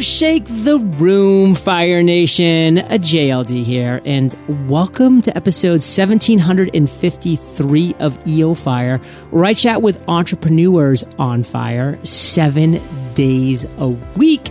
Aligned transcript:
Shake 0.00 0.46
the 0.46 0.78
Room, 0.78 1.54
Fire 1.54 2.02
Nation. 2.02 2.78
A 2.78 2.98
JLD 2.98 3.64
here, 3.64 4.00
and 4.06 4.34
welcome 4.66 5.20
to 5.20 5.36
episode 5.36 5.82
1753 5.82 7.94
of 7.98 8.26
EO 8.26 8.54
Fire, 8.54 8.96
where 9.30 9.44
I 9.44 9.52
chat 9.52 9.82
with 9.82 10.02
entrepreneurs 10.08 11.04
on 11.18 11.42
fire 11.42 12.02
seven 12.02 12.80
days 13.12 13.66
a 13.76 13.88
week 14.16 14.48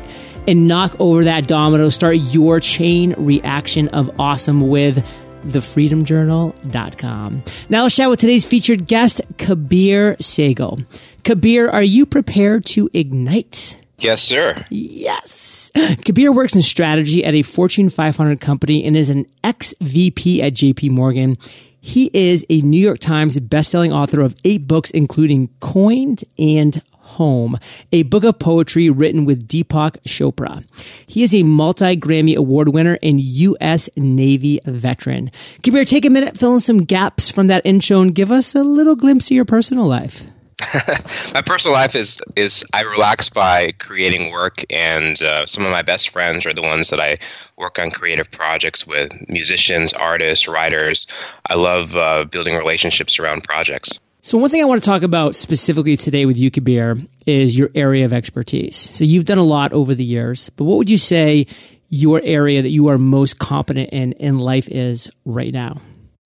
and 0.48 0.67
knock 0.67 0.95
over 0.99 1.23
that 1.23 1.48
domino. 1.48 1.89
Start 1.89 2.18
your 2.18 2.59
chain 2.59 3.16
reaction 3.18 3.88
of 3.88 4.20
awesome 4.20 4.70
with 4.70 5.04
thefreedomjournal.com. 5.47 7.43
Now 7.70 7.84
let's 7.84 7.95
chat 7.95 8.09
with 8.11 8.20
today's 8.20 8.45
featured 8.45 8.86
guest, 8.86 9.20
Kabir 9.39 10.16
Sehgal. 10.18 10.86
Kabir, 11.23 11.70
are 11.70 11.81
you 11.81 12.05
prepared 12.05 12.68
to 12.68 12.88
ignite? 12.93 13.79
Yes, 14.00 14.21
sir. 14.21 14.55
Yes. 14.70 15.71
Kabir 16.05 16.31
works 16.31 16.55
in 16.55 16.62
strategy 16.62 17.23
at 17.23 17.35
a 17.35 17.41
Fortune 17.41 17.89
500 17.89 18.39
company 18.39 18.85
and 18.85 18.95
is 18.95 19.09
an 19.09 19.25
ex 19.44 19.73
VP 19.81 20.41
at 20.41 20.53
JP 20.53 20.91
Morgan. 20.91 21.38
He 21.81 22.09
is 22.13 22.45
a 22.49 22.62
New 22.62 22.80
York 22.80 22.99
Times 22.99 23.38
bestselling 23.39 23.94
author 23.94 24.22
of 24.22 24.35
eight 24.44 24.67
books, 24.67 24.91
including 24.91 25.49
Coined 25.59 26.23
and 26.38 26.81
Home, 26.99 27.58
a 27.91 28.03
book 28.03 28.23
of 28.23 28.38
poetry 28.38 28.89
written 28.89 29.25
with 29.25 29.48
Deepak 29.48 29.98
Chopra. 30.03 30.63
He 31.08 31.23
is 31.23 31.34
a 31.34 31.41
multi 31.41 31.97
Grammy 31.97 32.36
Award 32.36 32.70
winner 32.70 33.00
and 33.02 33.20
U.S. 33.20 33.89
Navy 33.95 34.59
veteran. 34.66 35.31
Kabir, 35.63 35.86
take 35.86 36.05
a 36.05 36.09
minute, 36.11 36.38
fill 36.38 36.53
in 36.53 36.59
some 36.59 36.84
gaps 36.86 37.31
from 37.31 37.47
that 37.47 37.66
intro, 37.66 38.02
and 38.02 38.13
give 38.13 38.31
us 38.31 38.53
a 38.53 38.63
little 38.63 38.95
glimpse 38.95 39.25
of 39.25 39.31
your 39.31 39.45
personal 39.45 39.88
life. 39.88 40.25
my 41.34 41.41
personal 41.41 41.73
life 41.73 41.96
is 41.96 42.22
is 42.36 42.64
I 42.73 42.84
relax 42.84 43.30
by 43.30 43.72
creating 43.80 44.32
work, 44.32 44.64
and 44.70 45.22
uh, 45.22 45.45
some 45.45 45.66
of 45.66 45.72
my 45.72 45.82
best 45.82 46.09
friends 46.09 46.45
are 46.45 46.54
the 46.54 46.62
ones 46.62 46.90
that 46.90 47.00
I 47.00 47.20
work 47.58 47.80
on 47.80 47.92
creative 47.92 48.30
projects 48.30 48.86
with 48.86 49.11
musicians, 49.28 49.94
artists, 49.94 50.48
writers. 50.48 51.08
I 51.48 51.56
love 51.56 51.95
uh, 51.95 52.26
building 52.26 52.56
relationships 52.56 53.20
around 53.20 53.44
projects. 53.44 54.00
So 54.22 54.38
one 54.38 54.50
thing 54.50 54.61
I 54.61 54.66
want 54.66 54.84
to 54.84 54.89
talk 54.89 55.02
about 55.02 55.34
specifically 55.34 55.98
today 55.98 56.26
with 56.26 56.38
you, 56.38 56.52
Kabir, 56.52 56.98
is 57.26 57.58
your 57.58 57.72
area 57.73 58.06
of 58.06 58.14
expertise. 58.14 58.76
So 58.76 59.04
you've 59.04 59.26
done 59.26 59.38
a 59.38 59.44
lot 59.44 59.73
over 59.73 59.95
the 59.95 60.04
years, 60.04 60.50
but 60.52 60.66
what 60.66 60.78
would 60.78 60.89
you 60.89 60.98
say 60.98 61.48
your 61.88 62.22
area 62.23 62.61
that 62.61 62.70
you 62.70 62.89
are 62.89 62.98
most 62.98 63.39
competent 63.39 63.89
in 63.89 64.11
in 64.14 64.38
life 64.38 64.67
is 64.67 65.09
right 65.26 65.54
now? 65.54 65.78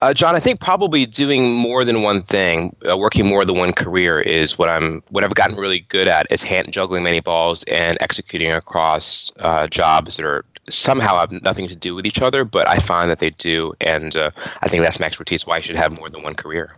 Uh, 0.03 0.13
John, 0.13 0.35
I 0.35 0.41
think 0.41 0.59
probably 0.59 1.05
doing 1.05 1.53
more 1.53 1.85
than 1.85 2.01
one 2.01 2.23
thing, 2.23 2.75
uh, 2.85 2.97
working 2.97 3.25
more 3.25 3.45
than 3.45 3.55
one 3.55 3.71
career 3.71 4.19
is 4.19 4.57
what 4.57 4.67
I'm, 4.67 5.01
what 5.07 5.23
I've 5.23 5.33
gotten 5.33 5.55
really 5.55 5.79
good 5.79 6.09
at 6.09 6.27
is 6.29 6.43
hand 6.43 6.73
juggling 6.73 7.03
many 7.03 7.21
balls 7.21 7.63
and 7.63 7.97
executing 8.01 8.51
across 8.51 9.31
uh, 9.39 9.65
jobs 9.67 10.17
that 10.17 10.25
are 10.25 10.43
somehow 10.69 11.19
have 11.19 11.31
nothing 11.31 11.69
to 11.69 11.75
do 11.77 11.95
with 11.95 12.05
each 12.05 12.21
other, 12.21 12.43
but 12.43 12.67
I 12.67 12.79
find 12.79 13.11
that 13.11 13.19
they 13.19 13.29
do, 13.29 13.75
and 13.79 14.13
uh, 14.13 14.31
I 14.61 14.67
think 14.67 14.83
that's 14.83 14.99
my 14.99 15.05
expertise. 15.05 15.47
Why 15.47 15.55
I 15.55 15.61
should 15.61 15.77
have 15.77 15.97
more 15.97 16.09
than 16.09 16.21
one 16.21 16.35
career. 16.35 16.75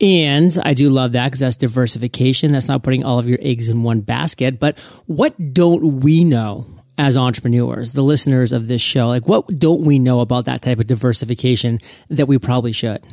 And 0.00 0.52
I 0.64 0.74
do 0.74 0.88
love 0.88 1.12
that 1.12 1.26
because 1.26 1.38
that's 1.38 1.56
diversification. 1.56 2.50
That's 2.50 2.66
not 2.66 2.82
putting 2.82 3.04
all 3.04 3.20
of 3.20 3.28
your 3.28 3.38
eggs 3.40 3.68
in 3.68 3.84
one 3.84 4.00
basket. 4.00 4.58
But 4.58 4.76
what 5.06 5.54
don't 5.54 6.00
we 6.00 6.24
know 6.24 6.66
as 6.98 7.16
entrepreneurs, 7.16 7.92
the 7.92 8.02
listeners 8.02 8.52
of 8.52 8.68
this 8.68 8.82
show? 8.82 9.08
Like, 9.08 9.26
what 9.26 9.46
don't 9.58 9.82
we 9.82 9.98
know 9.98 10.20
about 10.20 10.46
that 10.46 10.62
type 10.62 10.78
of 10.78 10.86
diversification 10.86 11.80
that 12.08 12.26
we 12.26 12.38
probably 12.38 12.72
should? 12.72 13.04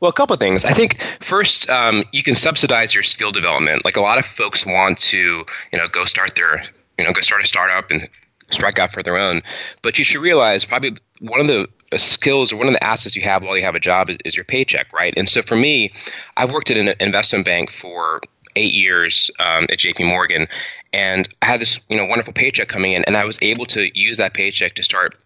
Well, 0.00 0.10
a 0.10 0.12
couple 0.12 0.34
of 0.34 0.40
things. 0.40 0.64
I 0.64 0.74
think 0.74 1.02
first, 1.20 1.70
um, 1.70 2.04
you 2.12 2.22
can 2.22 2.34
subsidize 2.34 2.94
your 2.94 3.02
skill 3.02 3.32
development. 3.32 3.84
Like 3.84 3.96
a 3.96 4.02
lot 4.02 4.18
of 4.18 4.26
folks 4.26 4.66
want 4.66 4.98
to, 4.98 5.16
you 5.16 5.78
know, 5.78 5.88
go 5.88 6.04
start 6.04 6.34
their, 6.34 6.62
you 6.98 7.04
know, 7.04 7.12
go 7.12 7.22
start 7.22 7.42
a 7.42 7.46
startup 7.46 7.90
and 7.90 8.08
strike 8.50 8.78
out 8.78 8.92
for 8.92 9.02
their 9.02 9.16
own. 9.16 9.42
But 9.82 9.98
you 9.98 10.04
should 10.04 10.20
realize 10.20 10.64
probably 10.64 10.96
one 11.20 11.40
of 11.40 11.46
the 11.46 11.68
skills 11.98 12.52
or 12.52 12.56
one 12.56 12.66
of 12.66 12.74
the 12.74 12.84
assets 12.84 13.16
you 13.16 13.22
have 13.22 13.42
while 13.42 13.56
you 13.56 13.64
have 13.64 13.76
a 13.76 13.80
job 13.80 14.10
is, 14.10 14.18
is 14.24 14.36
your 14.36 14.44
paycheck, 14.44 14.92
right? 14.92 15.14
And 15.16 15.28
so 15.28 15.42
for 15.42 15.56
me, 15.56 15.92
I've 16.36 16.52
worked 16.52 16.70
at 16.70 16.76
an 16.76 16.94
investment 17.00 17.44
bank 17.44 17.70
for 17.70 18.20
eight 18.56 18.74
years 18.74 19.30
um, 19.40 19.64
at 19.64 19.78
JP 19.78 20.06
Morgan, 20.06 20.48
and 20.94 21.28
I 21.42 21.46
had 21.46 21.60
this 21.60 21.80
you 21.88 21.96
know 21.96 22.06
wonderful 22.06 22.32
paycheck 22.32 22.68
coming 22.68 22.92
in, 22.92 23.04
and 23.04 23.16
I 23.16 23.24
was 23.24 23.38
able 23.42 23.66
to 23.66 23.86
use 23.98 24.18
that 24.18 24.32
paycheck 24.32 24.76
to 24.76 24.82
start 24.84 25.16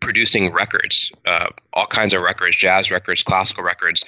producing 0.00 0.52
records, 0.52 1.10
uh, 1.24 1.46
all 1.72 1.86
kinds 1.86 2.12
of 2.12 2.20
records, 2.20 2.54
jazz 2.54 2.90
records, 2.90 3.22
classical 3.22 3.64
records, 3.64 4.04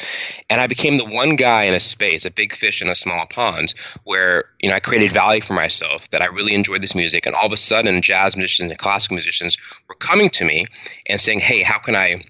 and 0.51 0.61
I 0.61 0.67
became 0.67 0.99
the 0.99 1.07
one 1.07 1.37
guy 1.37 1.65
in 1.65 1.75
a 1.75 1.81
space, 1.81 2.27
a 2.27 2.31
big 2.31 2.53
fish 2.53 2.83
in 2.83 2.91
a 2.91 2.95
small 2.95 3.25
pond, 3.25 3.73
where 4.05 4.45
you 4.61 4.69
know 4.69 4.77
I 4.77 4.81
created 4.81 5.11
value 5.11 5.41
for 5.41 5.55
myself 5.55 6.11
that 6.11 6.21
I 6.21 6.27
really 6.27 6.55
enjoyed 6.55 6.83
this 6.83 6.95
music, 6.95 7.25
and 7.25 7.35
all 7.35 7.47
of 7.47 7.53
a 7.53 7.57
sudden, 7.57 8.03
jazz 8.03 8.37
musicians 8.37 8.71
and 8.71 8.79
classical 8.79 9.15
musicians 9.15 9.57
were 9.89 9.95
coming 9.95 10.29
to 10.31 10.45
me 10.45 10.67
and 11.07 11.19
saying, 11.19 11.41
"Hey, 11.41 11.63
how 11.63 11.79
can 11.79 11.97
I?" 11.97 12.25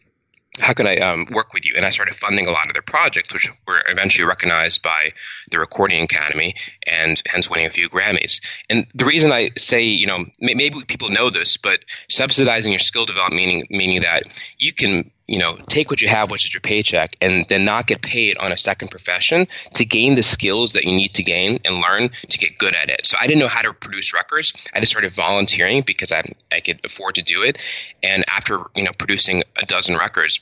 How 0.61 0.73
can 0.73 0.87
I 0.87 0.97
um, 0.97 1.27
work 1.31 1.53
with 1.53 1.65
you? 1.65 1.75
And 1.77 1.85
I 1.85 1.91
started 1.91 2.15
funding 2.15 2.47
a 2.47 2.51
lot 2.51 2.67
of 2.67 2.73
their 2.73 2.83
projects, 2.83 3.33
which 3.33 3.51
were 3.67 3.83
eventually 3.89 4.27
recognized 4.27 4.83
by 4.83 5.13
the 5.51 5.59
Recording 5.59 6.03
Academy 6.03 6.55
and 6.87 7.21
hence 7.27 7.51
winning 7.51 7.67
a 7.67 7.71
few 7.71 7.89
Grammys. 7.89 8.41
And 8.69 8.87
the 8.95 9.05
reason 9.05 9.33
I 9.33 9.51
say, 9.57 9.85
you 9.85 10.07
know, 10.07 10.27
maybe 10.41 10.71
people 10.87 11.11
know 11.11 11.31
this, 11.31 11.57
but 11.57 11.81
subsidizing 12.09 12.73
your 12.73 12.79
skill 12.79 13.07
development, 13.07 13.45
meaning, 13.45 13.67
meaning 13.71 14.03
that 14.03 14.23
you 14.59 14.73
can, 14.73 15.11
you 15.27 15.39
know, 15.39 15.57
take 15.69 15.91
what 15.91 16.03
you 16.03 16.09
have, 16.09 16.31
which 16.31 16.45
is 16.45 16.53
your 16.53 16.61
paycheck, 16.61 17.17
and 17.21 17.47
then 17.49 17.65
not 17.65 17.87
get 17.87 18.03
paid 18.03 18.37
on 18.37 18.51
a 18.51 18.59
second 18.59 18.91
profession 18.91 19.47
to 19.75 19.85
gain 19.85 20.17
the 20.17 20.23
skills 20.23 20.73
that 20.73 20.85
you 20.85 20.93
need 20.93 21.15
to 21.15 21.23
gain 21.23 21.59
and 21.65 21.77
learn 21.77 22.11
to 22.29 22.39
get 22.39 22.59
good 22.59 22.75
at 22.75 22.91
it. 22.91 23.07
So 23.07 23.17
I 23.21 23.27
didn't 23.27 23.39
know 23.39 23.49
how 23.49 23.63
to 23.63 23.73
produce 23.73 24.13
records. 24.13 24.53
I 24.75 24.81
just 24.81 24.91
started 24.91 25.13
volunteering 25.13 25.83
because 25.83 26.11
I, 26.11 26.23
I 26.51 26.61
could 26.61 26.81
afford 26.85 27.15
to 27.15 27.23
do 27.23 27.43
it. 27.43 27.63
And 28.03 28.25
after, 28.29 28.61
you 28.75 28.83
know, 28.83 28.91
producing 28.99 29.45
a 29.57 29.65
dozen 29.67 29.97
records, 29.97 30.41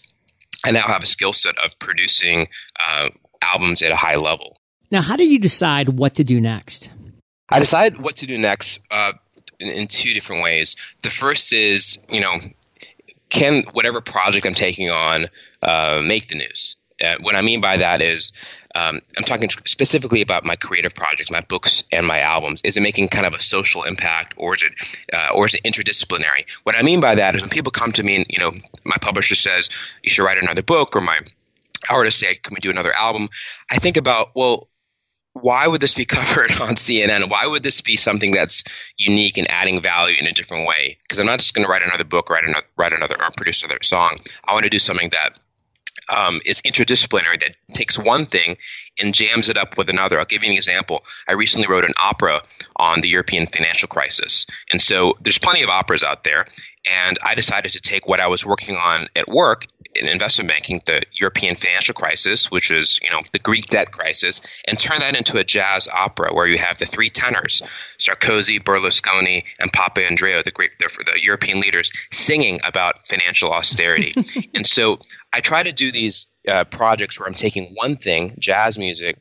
I 0.65 0.73
now 0.73 0.87
have 0.87 1.03
a 1.03 1.07
skill 1.07 1.33
set 1.33 1.57
of 1.65 1.79
producing 1.79 2.49
uh, 2.81 3.11
albums 3.43 3.83
at 3.83 3.93
a 3.93 3.97
high 3.97 4.17
level. 4.17 4.59
Now, 4.91 5.03
how 5.03 5.17
did 5.17 5.29
you 5.29 5.39
decide 5.39 5.89
what 5.89 6.17
to 6.17 6.25
do 6.25 6.41
next? 6.41 6.91
I 7.49 7.61
decided 7.61 8.01
what 8.01 8.17
to 8.17 8.27
do 8.27 8.39
next 8.39 8.81
uh, 8.91 9.13
in, 9.59 9.69
in, 9.69 9.87
two 9.87 10.13
different 10.13 10.43
ways. 10.43 10.77
The 11.03 11.11
first 11.11 11.53
is, 11.53 11.99
you 12.11 12.21
know, 12.21 12.39
can 13.29 13.65
whatever 13.73 14.01
project 14.01 14.47
I'm 14.47 14.55
taking 14.55 14.91
on 14.91 15.27
uh, 15.63 16.03
make 16.05 16.29
the 16.29 16.37
news? 16.37 16.77
Uh, 17.03 17.17
what 17.21 17.35
I 17.35 17.43
mean 17.43 17.61
by 17.61 17.79
that 17.79 18.03
is, 18.03 18.33
um, 18.79 19.01
I'm 19.17 19.25
talking 19.25 19.51
specifically 19.51 20.23
about 20.23 20.45
my 20.45 20.55
creative 20.55 20.95
projects, 20.95 21.31
my 21.31 21.41
books 21.41 21.83
and 21.91 22.07
my 22.07 22.21
albums. 22.21 22.61
Is 22.63 22.77
it 22.77 22.81
making 22.81 23.09
kind 23.09 23.27
of 23.27 23.35
a 23.35 23.41
social 23.41 23.83
impact, 23.83 24.35
or 24.37 24.55
is 24.55 24.63
it, 24.63 24.73
uh, 25.13 25.35
or 25.35 25.47
is 25.47 25.55
it 25.55 25.65
interdisciplinary? 25.65 26.49
What 26.63 26.77
I 26.77 26.83
mean 26.83 27.01
by 27.01 27.17
that 27.17 27.35
is 27.35 27.41
when 27.41 27.51
people 27.51 27.73
come 27.73 27.93
to 27.93 28.03
me 28.03 28.17
and 28.17 28.27
you 28.29 28.39
know, 28.39 28.53
my 28.85 28.97
publisher 29.01 29.35
says 29.35 29.71
you 30.03 30.11
should 30.11 30.25
write 30.25 30.39
another 30.39 30.63
book, 30.63 30.95
or 30.95 31.01
my 31.01 31.19
artist 31.91 32.21
say, 32.21 32.35
"Can 32.35 32.55
we 32.55 32.61
do 32.61 32.71
another 32.71 32.93
album?" 32.93 33.29
I 33.71 33.79
think 33.79 33.97
about 33.97 34.29
well, 34.37 34.69
why 35.33 35.67
would 35.67 35.81
this 35.81 35.95
be 35.95 36.05
covered 36.17 36.53
on 36.53 36.77
CNN? 36.77 37.29
Why 37.29 37.47
would 37.47 37.65
this 37.65 37.81
be 37.81 37.97
something 37.97 38.31
that's 38.31 38.65
unique 38.97 39.39
and 39.39 39.51
adding 39.51 39.83
value 39.83 40.17
in 40.19 40.27
a 40.27 40.33
different 40.33 40.69
way? 40.69 40.99
Because 41.03 41.19
I'm 41.19 41.27
not 41.27 41.41
just 41.41 41.55
going 41.55 41.65
to 41.65 41.71
write 41.71 41.83
another 41.83 42.05
book, 42.05 42.31
write 42.31 42.45
another, 42.45 42.67
write 42.77 42.93
another, 42.93 43.17
or 43.21 43.31
produce 43.37 43.65
another 43.65 43.83
song. 43.83 44.19
I 44.45 44.53
want 44.53 44.65
to 44.65 44.71
do 44.71 44.79
something 44.79 45.11
that 45.11 45.37
um, 46.15 46.41
is 46.45 46.63
interdisciplinary 46.63 47.41
that 47.41 47.57
takes 47.69 47.99
one 47.99 48.27
thing 48.27 48.57
and 49.01 49.15
jams 49.15 49.49
it 49.49 49.57
up 49.57 49.77
with 49.77 49.89
another. 49.89 50.19
I'll 50.19 50.25
give 50.25 50.45
you 50.45 50.51
an 50.51 50.57
example. 50.57 51.05
I 51.27 51.33
recently 51.33 51.69
wrote 51.69 51.85
an 51.85 51.95
opera 52.01 52.43
on 52.77 53.01
the 53.01 53.09
European 53.09 53.47
financial 53.47 53.89
crisis. 53.89 54.47
And 54.71 54.81
so 54.81 55.15
there's 55.21 55.39
plenty 55.39 55.63
of 55.63 55.69
operas 55.69 56.03
out 56.03 56.25
there. 56.25 56.47
And 56.91 57.19
I 57.23 57.35
decided 57.35 57.73
to 57.73 57.81
take 57.81 58.07
what 58.07 58.21
I 58.21 58.29
was 58.29 58.47
working 58.47 58.77
on 58.77 59.09
at 59.15 59.29
work 59.29 59.67
in 59.95 60.07
investment 60.07 60.49
banking, 60.49 60.81
the 60.87 61.03
European 61.13 61.55
financial 61.55 61.95
crisis, 61.95 62.51
which 62.51 62.71
is, 62.71 63.01
you 63.03 63.11
know, 63.11 63.23
the 63.33 63.39
Greek 63.39 63.67
debt 63.67 63.91
crisis, 63.91 64.41
and 64.67 64.79
turn 64.79 65.01
that 65.01 65.17
into 65.17 65.39
a 65.39 65.45
jazz 65.45 65.89
opera 65.89 66.33
where 66.33 66.47
you 66.47 66.59
have 66.59 66.79
the 66.79 66.87
three 66.87 67.11
tenors, 67.11 67.63
Sarkozy, 67.99 68.63
Berlusconi, 68.63 69.45
and 69.59 69.73
Papandreou, 69.73 70.45
the 70.45 70.51
great, 70.51 70.79
the, 70.79 70.89
the 71.05 71.23
European 71.23 71.61
leaders, 71.61 71.91
singing 72.13 72.61
about 72.65 73.07
financial 73.07 73.53
austerity. 73.53 74.13
and 74.55 74.67
so 74.67 74.99
I 75.33 75.41
try 75.41 75.63
to 75.63 75.73
do 75.73 75.91
these 75.91 76.29
uh, 76.47 76.65
projects 76.65 77.19
where 77.19 77.29
I'm 77.29 77.35
taking 77.35 77.75
one 77.75 77.97
thing, 77.97 78.37
jazz 78.39 78.79
music, 78.79 79.19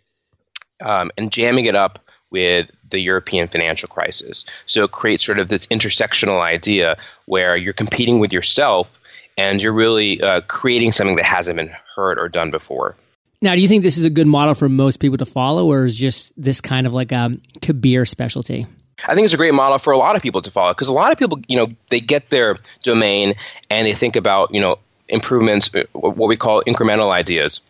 um, 0.82 1.12
and 1.18 1.32
jamming 1.32 1.66
it 1.66 1.76
up 1.76 2.00
with 2.30 2.70
the 2.90 3.00
European 3.00 3.48
financial 3.48 3.88
crisis. 3.88 4.46
So 4.66 4.84
it 4.84 4.92
creates 4.92 5.26
sort 5.26 5.40
of 5.40 5.48
this 5.48 5.68
intersectional 5.68 6.42
idea 6.42 6.98
where 7.26 7.56
you're 7.56 7.74
competing 7.74 8.20
with 8.20 8.34
yourself 8.34 8.94
and 9.38 9.62
you're 9.62 9.74
really 9.74 10.22
uh, 10.22 10.42
creating 10.42 10.92
something 10.92 11.16
that 11.18 11.26
hasn't 11.26 11.58
been 11.58 11.72
heard 11.96 12.18
or 12.18 12.28
done 12.28 12.52
before. 12.52 12.96
Now, 13.42 13.54
do 13.54 13.62
you 13.62 13.68
think 13.68 13.84
this 13.84 13.98
is 13.98 14.06
a 14.06 14.10
good 14.10 14.26
model 14.26 14.56
for 14.56 14.68
most 14.68 14.98
people 14.98 15.18
to 15.20 15.26
follow, 15.26 15.68
or 15.68 15.86
is 15.86 15.96
just 15.96 16.34
this 16.36 16.60
kind 16.60 16.88
of 16.88 16.94
like 16.94 17.12
a 17.12 17.32
Kabir 17.62 18.06
specialty? 18.06 18.66
I 19.06 19.14
think 19.14 19.26
it's 19.26 19.34
a 19.34 19.38
great 19.38 19.54
model 19.54 19.78
for 19.78 19.94
a 19.94 19.98
lot 19.98 20.16
of 20.16 20.24
people 20.24 20.42
to 20.42 20.50
follow 20.50 20.74
because 20.74 20.88
a 20.88 20.94
lot 20.94 21.12
of 21.12 21.20
people, 21.20 21.40
you 21.48 21.56
know, 21.56 21.68
they 21.90 22.00
get 22.00 22.32
their 22.32 22.58
domain 22.82 23.36
and 23.70 23.86
they 23.86 23.94
think 23.94 24.16
about, 24.16 24.56
you 24.56 24.60
know, 24.60 24.80
improvements, 25.08 25.74
uh, 25.76 25.84
what 25.94 26.28
we 26.28 26.36
call 26.36 26.64
incremental 26.64 27.12
ideas. 27.12 27.62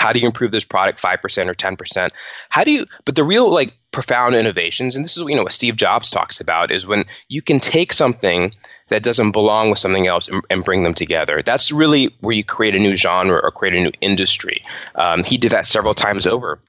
How 0.00 0.14
do 0.14 0.18
you 0.18 0.26
improve 0.26 0.50
this 0.50 0.64
product 0.64 1.00
5% 1.00 1.48
or 1.48 1.54
10%? 1.54 2.10
How 2.48 2.64
do 2.64 2.70
you, 2.70 2.86
but 3.04 3.14
the 3.14 3.22
real 3.22 3.52
like 3.52 3.74
profound 3.92 4.34
innovations, 4.34 4.96
and 4.96 5.04
this 5.04 5.16
is, 5.16 5.22
you 5.24 5.36
know, 5.36 5.42
what 5.42 5.52
Steve 5.52 5.76
Jobs 5.76 6.10
talks 6.10 6.40
about 6.40 6.72
is 6.72 6.86
when 6.86 7.04
you 7.28 7.42
can 7.42 7.60
take 7.60 7.92
something 7.92 8.54
that 8.88 9.02
doesn't 9.02 9.32
belong 9.32 9.68
with 9.68 9.78
something 9.78 10.06
else 10.06 10.28
and, 10.28 10.42
and 10.48 10.64
bring 10.64 10.84
them 10.84 10.94
together. 10.94 11.42
That's 11.42 11.70
really 11.70 12.16
where 12.20 12.34
you 12.34 12.44
create 12.44 12.74
a 12.74 12.78
new 12.78 12.96
genre 12.96 13.38
or 13.42 13.50
create 13.50 13.74
a 13.74 13.80
new 13.80 13.92
industry. 14.00 14.64
Um, 14.94 15.22
he 15.22 15.36
did 15.36 15.52
that 15.52 15.66
several 15.66 15.94
times 15.94 16.26
over 16.26 16.60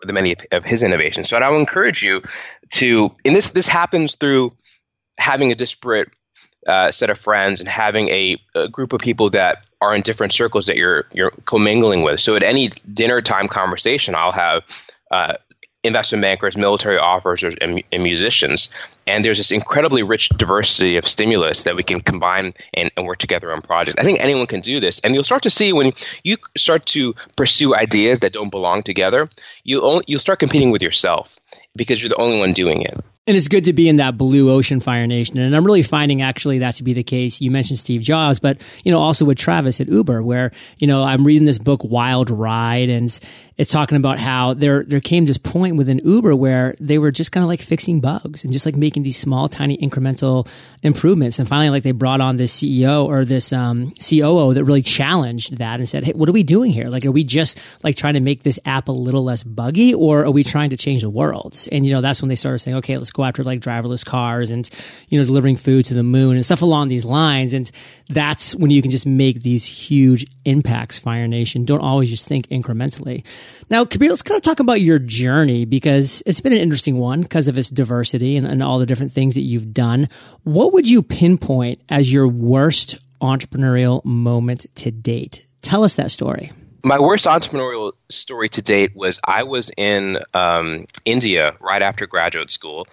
with 0.00 0.12
many 0.12 0.34
of 0.50 0.64
his 0.64 0.82
innovations. 0.82 1.28
So 1.28 1.36
I 1.36 1.48
will 1.50 1.60
encourage 1.60 2.02
you 2.02 2.22
to, 2.70 3.14
and 3.24 3.36
this, 3.36 3.50
this 3.50 3.68
happens 3.68 4.16
through 4.16 4.56
having 5.18 5.52
a 5.52 5.54
disparate 5.54 6.10
uh, 6.66 6.90
set 6.90 7.10
of 7.10 7.18
friends 7.18 7.60
and 7.60 7.68
having 7.68 8.08
a, 8.08 8.38
a, 8.54 8.68
group 8.68 8.92
of 8.92 9.00
people 9.00 9.30
that 9.30 9.64
are 9.82 9.94
in 9.94 10.02
different 10.02 10.32
circles 10.32 10.66
that 10.66 10.76
you're 10.76 11.06
you're 11.12 11.32
commingling 11.44 12.02
with. 12.02 12.20
So 12.20 12.36
at 12.36 12.42
any 12.42 12.70
dinner 12.92 13.20
time 13.20 13.48
conversation, 13.48 14.14
I'll 14.14 14.32
have 14.32 14.62
uh, 15.10 15.34
investment 15.84 16.22
bankers, 16.22 16.56
military 16.56 16.98
officers, 16.98 17.54
and, 17.60 17.82
and, 17.90 18.02
musicians. 18.02 18.72
And 19.06 19.24
there's 19.24 19.38
this 19.38 19.50
incredibly 19.50 20.02
rich 20.02 20.28
diversity 20.28 20.96
of 20.96 21.06
stimulus 21.06 21.64
that 21.64 21.74
we 21.74 21.82
can 21.82 22.00
combine 22.00 22.54
and, 22.72 22.90
and, 22.96 23.06
work 23.06 23.18
together 23.18 23.52
on 23.52 23.62
projects. 23.62 23.98
I 23.98 24.04
think 24.04 24.20
anyone 24.20 24.46
can 24.46 24.60
do 24.60 24.78
this. 24.78 25.00
And 25.00 25.12
you'll 25.12 25.24
start 25.24 25.42
to 25.42 25.50
see 25.50 25.72
when 25.72 25.92
you 26.22 26.36
start 26.56 26.86
to 26.86 27.14
pursue 27.36 27.74
ideas 27.74 28.20
that 28.20 28.32
don't 28.32 28.50
belong 28.50 28.84
together, 28.84 29.28
you'll, 29.64 29.84
only, 29.84 30.04
you'll 30.06 30.20
start 30.20 30.38
competing 30.38 30.70
with 30.70 30.82
yourself 30.82 31.36
because 31.74 32.00
you're 32.00 32.10
the 32.10 32.16
only 32.16 32.38
one 32.38 32.52
doing 32.52 32.82
it. 32.82 32.98
And 33.24 33.36
it's 33.36 33.46
good 33.46 33.66
to 33.66 33.72
be 33.72 33.88
in 33.88 33.96
that 33.96 34.18
blue 34.18 34.50
ocean 34.50 34.80
Fire 34.80 35.06
Nation. 35.06 35.38
And 35.38 35.54
I'm 35.54 35.64
really 35.64 35.82
finding 35.82 36.22
actually 36.22 36.58
that 36.58 36.74
to 36.76 36.82
be 36.82 36.92
the 36.92 37.04
case. 37.04 37.40
You 37.40 37.52
mentioned 37.52 37.78
Steve 37.78 38.00
Jobs, 38.00 38.40
but, 38.40 38.60
you 38.82 38.90
know, 38.90 38.98
also 38.98 39.24
with 39.24 39.38
Travis 39.38 39.80
at 39.80 39.86
Uber, 39.86 40.24
where, 40.24 40.50
you 40.80 40.88
know, 40.88 41.04
I'm 41.04 41.24
reading 41.24 41.46
this 41.46 41.60
book, 41.60 41.84
Wild 41.84 42.30
Ride, 42.30 42.88
and 42.88 43.16
it's 43.56 43.70
talking 43.70 43.96
about 43.96 44.18
how 44.18 44.54
there, 44.54 44.82
there 44.84 45.00
came 45.00 45.26
this 45.26 45.38
point 45.38 45.76
within 45.76 46.00
Uber 46.04 46.34
where 46.34 46.74
they 46.80 46.98
were 46.98 47.10
just 47.10 47.32
kind 47.32 47.42
of 47.42 47.48
like 47.48 47.60
fixing 47.60 48.00
bugs 48.00 48.44
and 48.44 48.52
just 48.52 48.64
like 48.64 48.76
making 48.76 49.02
these 49.02 49.16
small, 49.16 49.48
tiny 49.48 49.76
incremental 49.76 50.48
improvements. 50.82 51.38
And 51.38 51.48
finally, 51.48 51.70
like 51.70 51.82
they 51.82 51.92
brought 51.92 52.20
on 52.20 52.36
this 52.36 52.56
CEO 52.56 53.04
or 53.04 53.24
this, 53.24 53.52
um, 53.52 53.92
COO 54.00 54.54
that 54.54 54.64
really 54.64 54.82
challenged 54.82 55.58
that 55.58 55.80
and 55.80 55.88
said, 55.88 56.04
Hey, 56.04 56.12
what 56.12 56.28
are 56.28 56.32
we 56.32 56.42
doing 56.42 56.70
here? 56.70 56.88
Like, 56.88 57.04
are 57.04 57.12
we 57.12 57.24
just 57.24 57.60
like 57.82 57.96
trying 57.96 58.14
to 58.14 58.20
make 58.20 58.42
this 58.42 58.58
app 58.64 58.88
a 58.88 58.92
little 58.92 59.24
less 59.24 59.44
buggy 59.44 59.94
or 59.94 60.24
are 60.24 60.30
we 60.30 60.44
trying 60.44 60.70
to 60.70 60.76
change 60.76 61.02
the 61.02 61.10
world? 61.10 61.56
And, 61.70 61.86
you 61.86 61.92
know, 61.92 62.00
that's 62.00 62.22
when 62.22 62.28
they 62.28 62.36
started 62.36 62.58
saying, 62.60 62.78
okay, 62.78 62.96
let's 62.96 63.10
go 63.10 63.24
after 63.24 63.44
like 63.44 63.60
driverless 63.60 64.04
cars 64.04 64.50
and, 64.50 64.68
you 65.08 65.18
know, 65.18 65.24
delivering 65.24 65.56
food 65.56 65.84
to 65.86 65.94
the 65.94 66.02
moon 66.02 66.36
and 66.36 66.44
stuff 66.44 66.62
along 66.62 66.88
these 66.88 67.04
lines. 67.04 67.52
And 67.52 67.70
that's 68.08 68.54
when 68.54 68.70
you 68.70 68.82
can 68.82 68.90
just 68.90 69.06
make 69.06 69.42
these 69.42 69.64
huge 69.64 70.26
impacts, 70.44 70.98
Fire 70.98 71.28
Nation. 71.28 71.64
Don't 71.64 71.80
always 71.80 72.10
just 72.10 72.26
think 72.26 72.48
incrementally. 72.48 73.24
Now, 73.70 73.84
Kabir, 73.84 74.10
let's 74.10 74.22
kind 74.22 74.36
of 74.36 74.42
talk 74.42 74.60
about 74.60 74.80
your 74.80 74.98
journey 74.98 75.64
because 75.64 76.22
it's 76.26 76.40
been 76.40 76.52
an 76.52 76.60
interesting 76.60 76.98
one 76.98 77.22
because 77.22 77.48
of 77.48 77.56
its 77.56 77.70
diversity 77.70 78.36
and, 78.36 78.46
and 78.46 78.62
all 78.62 78.78
the 78.78 78.86
different 78.86 79.12
things 79.12 79.34
that 79.34 79.42
you've 79.42 79.72
done. 79.72 80.08
What 80.44 80.72
would 80.72 80.88
you 80.88 81.02
pinpoint 81.02 81.80
as 81.88 82.12
your 82.12 82.28
worst 82.28 82.98
entrepreneurial 83.20 84.04
moment 84.04 84.66
to 84.76 84.90
date? 84.90 85.46
Tell 85.62 85.84
us 85.84 85.94
that 85.96 86.10
story 86.10 86.52
my 86.84 86.98
worst 86.98 87.26
entrepreneurial 87.26 87.92
story 88.08 88.48
to 88.50 88.62
date 88.62 88.94
was 88.94 89.20
I 89.24 89.44
was 89.44 89.70
in 89.76 90.18
um, 90.34 90.86
India 91.04 91.56
right 91.60 91.82
after 91.82 92.06
graduate 92.06 92.50
school, 92.50 92.86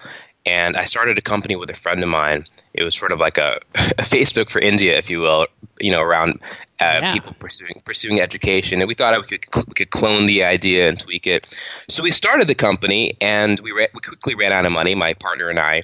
and 0.45 0.77
I 0.77 0.85
started 0.85 1.17
a 1.17 1.21
company 1.21 1.55
with 1.55 1.69
a 1.69 1.73
friend 1.73 2.01
of 2.03 2.09
mine. 2.09 2.45
It 2.73 2.83
was 2.83 2.95
sort 2.95 3.11
of 3.11 3.19
like 3.19 3.37
a, 3.37 3.59
a 3.75 4.03
Facebook 4.03 4.49
for 4.49 4.59
India, 4.59 4.97
if 4.97 5.09
you 5.09 5.19
will, 5.19 5.47
you 5.79 5.91
know, 5.91 6.01
around 6.01 6.39
uh, 6.79 6.99
yeah. 7.01 7.13
people 7.13 7.33
pursuing 7.33 7.81
pursuing 7.83 8.19
education. 8.19 8.81
And 8.81 8.87
we 8.87 8.93
thought 8.93 9.15
we 9.17 9.37
could 9.37 9.67
we 9.67 9.73
could 9.73 9.89
clone 9.89 10.25
the 10.25 10.43
idea 10.43 10.89
and 10.89 10.99
tweak 10.99 11.27
it. 11.27 11.47
So 11.87 12.03
we 12.03 12.11
started 12.11 12.47
the 12.47 12.55
company, 12.55 13.17
and 13.21 13.59
we, 13.59 13.73
we 13.73 13.87
quickly 14.01 14.35
ran 14.35 14.51
out 14.51 14.65
of 14.65 14.71
money. 14.71 14.95
My 14.95 15.13
partner 15.13 15.49
and 15.49 15.59
I. 15.59 15.83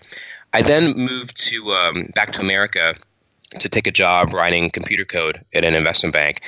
I 0.54 0.62
then 0.62 0.96
moved 0.96 1.36
to 1.48 1.72
um, 1.72 2.12
back 2.16 2.32
to 2.34 2.42
America 2.42 2.96
to 3.60 3.70
take 3.70 3.88
a 3.88 3.92
job 3.92 4.34
writing 4.34 4.70
computer 4.70 5.06
code 5.06 5.44
at 5.54 5.66
an 5.66 5.76
investment 5.76 6.14
bank 6.14 6.42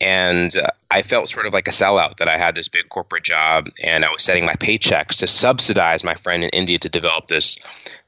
and 0.00 0.56
uh, 0.56 0.68
I 0.90 1.02
felt 1.02 1.28
sort 1.28 1.46
of 1.46 1.52
like 1.52 1.68
a 1.68 1.72
sellout 1.72 2.18
that 2.18 2.28
I 2.28 2.38
had 2.38 2.54
this 2.54 2.68
big 2.68 2.88
corporate 2.88 3.24
job 3.24 3.68
and 3.82 4.04
I 4.04 4.10
was 4.10 4.22
setting 4.22 4.46
my 4.46 4.54
paychecks 4.54 5.18
to 5.18 5.26
subsidize 5.26 6.04
my 6.04 6.14
friend 6.14 6.44
in 6.44 6.50
India 6.50 6.78
to 6.78 6.88
develop 6.88 7.28
this 7.28 7.58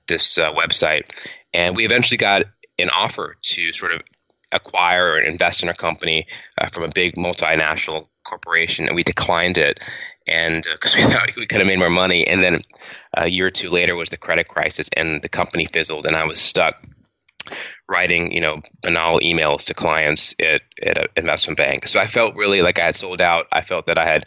this 0.06 0.38
uh, 0.38 0.52
website. 0.52 1.04
And 1.52 1.76
we 1.76 1.84
eventually 1.84 2.18
got 2.18 2.44
an 2.78 2.90
offer 2.90 3.36
to 3.40 3.72
sort 3.72 3.92
of 3.92 4.02
acquire 4.52 5.12
or 5.12 5.20
invest 5.20 5.62
in 5.62 5.68
our 5.68 5.74
company 5.74 6.26
uh, 6.58 6.68
from 6.68 6.84
a 6.84 6.88
big 6.88 7.14
multinational 7.14 8.08
corporation, 8.24 8.86
and 8.86 8.96
we 8.96 9.02
declined 9.02 9.58
it. 9.58 9.80
And 10.26 10.62
because 10.62 10.94
uh, 10.94 10.98
we 11.06 11.12
thought 11.12 11.36
we 11.36 11.46
could 11.46 11.60
have 11.60 11.66
made 11.66 11.78
more 11.78 11.90
money, 11.90 12.26
and 12.26 12.42
then 12.42 12.62
a 13.14 13.28
year 13.28 13.46
or 13.46 13.50
two 13.50 13.70
later 13.70 13.96
was 13.96 14.10
the 14.10 14.16
credit 14.16 14.48
crisis, 14.48 14.88
and 14.96 15.22
the 15.22 15.28
company 15.28 15.66
fizzled, 15.66 16.06
and 16.06 16.16
I 16.16 16.24
was 16.24 16.40
stuck 16.40 16.82
writing, 17.88 18.32
you 18.32 18.40
know, 18.40 18.60
banal 18.82 19.20
emails 19.20 19.66
to 19.66 19.74
clients 19.74 20.34
at, 20.38 20.62
at 20.80 20.98
an 20.98 21.06
investment 21.16 21.58
bank. 21.58 21.88
So 21.88 21.98
I 21.98 22.06
felt 22.06 22.36
really 22.36 22.62
like 22.62 22.78
I 22.78 22.84
had 22.84 22.96
sold 22.96 23.20
out. 23.20 23.46
I 23.50 23.62
felt 23.62 23.86
that 23.86 23.98
I 23.98 24.06
had 24.06 24.26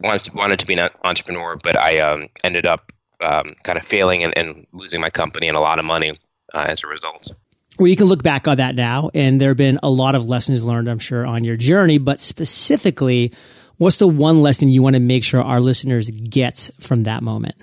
wanted, 0.00 0.34
wanted 0.34 0.58
to 0.58 0.66
be 0.66 0.74
an 0.74 0.90
entrepreneur, 1.02 1.56
but 1.56 1.80
I 1.80 1.98
um, 1.98 2.28
ended 2.44 2.66
up 2.66 2.92
um, 3.22 3.54
kind 3.62 3.78
of 3.78 3.86
failing 3.86 4.24
and, 4.24 4.36
and, 4.36 4.66
losing 4.72 5.00
my 5.00 5.10
company 5.10 5.48
and 5.48 5.56
a 5.56 5.60
lot 5.60 5.78
of 5.78 5.84
money 5.84 6.12
uh, 6.54 6.66
as 6.68 6.84
a 6.84 6.86
result. 6.86 7.32
Well, 7.78 7.86
you 7.86 7.96
can 7.96 8.06
look 8.06 8.24
back 8.24 8.48
on 8.48 8.56
that 8.56 8.74
now, 8.74 9.10
and 9.14 9.40
there 9.40 9.50
have 9.50 9.56
been 9.56 9.78
a 9.84 9.90
lot 9.90 10.16
of 10.16 10.26
lessons 10.26 10.64
learned, 10.64 10.88
I'm 10.88 10.98
sure, 10.98 11.24
on 11.24 11.44
your 11.44 11.56
journey. 11.56 11.98
But 11.98 12.18
specifically, 12.18 13.32
what's 13.76 14.00
the 14.00 14.08
one 14.08 14.42
lesson 14.42 14.68
you 14.68 14.82
want 14.82 14.94
to 14.94 15.00
make 15.00 15.22
sure 15.22 15.40
our 15.40 15.60
listeners 15.60 16.10
get 16.10 16.70
from 16.80 17.04
that 17.04 17.22
moment? 17.22 17.54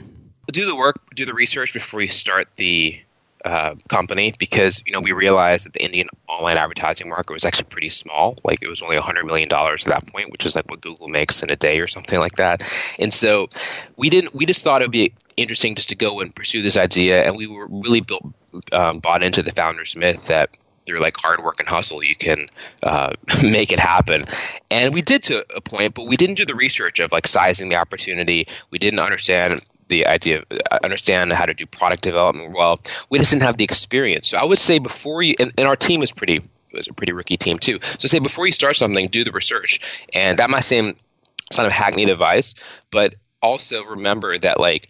Do 0.52 0.66
the 0.66 0.76
work, 0.76 0.96
do 1.16 1.26
the 1.26 1.34
research 1.34 1.74
before 1.74 2.02
you 2.02 2.08
start 2.08 2.48
the 2.56 2.98
uh, 3.46 3.76
company 3.88 4.34
because 4.40 4.82
you 4.88 4.92
know 4.92 5.00
we 5.00 5.12
realized 5.12 5.68
that 5.68 5.74
the 5.74 5.84
Indian 5.84 6.08
online 6.28 6.58
advertising 6.58 7.08
market 7.08 7.32
was 7.32 7.46
actually 7.46 7.66
pretty 7.66 7.90
small. 7.90 8.36
Like 8.44 8.64
it 8.64 8.68
was 8.68 8.82
only 8.82 8.98
hundred 8.98 9.26
million 9.26 9.48
dollars 9.48 9.86
at 9.86 9.94
that 9.94 10.12
point, 10.12 10.32
which 10.32 10.48
is 10.48 10.56
like 10.56 10.70
what 10.70 10.82
Google 10.82 11.08
makes 11.08 11.44
in 11.44 11.52
a 11.52 11.56
day 11.56 11.80
or 11.80 11.86
something 11.86 12.18
like 12.18 12.38
that. 12.38 12.64
And 13.00 13.14
so 13.14 13.50
we 13.96 14.10
didn't. 14.10 14.34
We 14.34 14.48
just 14.48 14.64
thought 14.64 14.82
it 14.82 14.86
would 14.86 14.92
be 14.92 15.14
interesting 15.38 15.76
just 15.76 15.90
to 15.90 15.96
go 15.96 16.22
and 16.22 16.34
pursue 16.34 16.64
this 16.64 16.76
idea, 16.76 17.24
and 17.24 17.38
we 17.38 17.46
were 17.46 17.68
really 17.70 18.02
built 18.02 18.26
um, 18.74 18.98
bought 19.00 19.22
into 19.22 19.44
the 19.44 19.52
founder's 19.52 19.96
myth 19.96 20.28
that 20.28 20.50
through 20.88 21.00
like 21.00 21.16
hard 21.20 21.44
work 21.44 21.60
and 21.60 21.68
hustle 21.68 22.04
you 22.04 22.16
can 22.16 22.48
uh, 22.84 23.12
make 23.44 23.72
it 23.72 23.80
happen 23.80 24.26
and 24.70 24.94
we 24.94 25.02
did 25.02 25.24
to 25.24 25.44
a 25.56 25.60
point 25.60 25.96
but 25.96 26.08
we 26.08 26.16
didn't 26.16 26.36
do 26.36 26.46
the 26.46 26.54
research 26.54 27.00
of 27.00 27.12
like 27.12 27.28
sizing 27.28 27.70
the 27.70 27.76
opportunity 27.76 28.46
we 28.70 28.78
didn't 28.78 29.00
understand 29.00 29.62
the 29.88 30.08
idea 30.08 30.40
of 30.40 30.46
uh, 30.52 30.80
understand 30.84 31.32
how 31.34 31.46
to 31.46 31.54
do 31.54 31.66
product 31.66 32.04
development 32.04 32.54
well. 32.54 32.82
We 33.10 33.20
just 33.20 33.32
didn't 33.32 33.44
have 33.44 33.58
the 33.58 33.64
experience. 33.64 34.30
So 34.30 34.38
I 34.38 34.46
would 34.46 34.58
say 34.58 34.80
before 34.80 35.22
you, 35.22 35.36
and, 35.40 35.54
and 35.58 35.68
our 35.68 35.76
team 35.76 36.02
is 36.02 36.12
pretty 36.12 36.42
was 36.74 36.88
a 36.88 36.94
pretty 36.94 37.14
rookie 37.14 37.38
team 37.38 37.58
too. 37.58 37.80
So 37.98 38.08
say 38.08 38.20
before 38.20 38.46
you 38.46 38.52
start 38.52 38.76
something, 38.76 39.08
do 39.08 39.24
the 39.24 39.32
research, 39.32 39.80
and 40.14 40.40
that 40.40 40.50
might 40.50 40.66
seem 40.66 40.96
kind 41.54 41.68
of 41.68 41.72
hackneyed 41.72 42.10
advice, 42.10 42.56
but 42.92 43.16
also 43.42 43.84
remember 43.86 44.38
that 44.38 44.60
like 44.60 44.90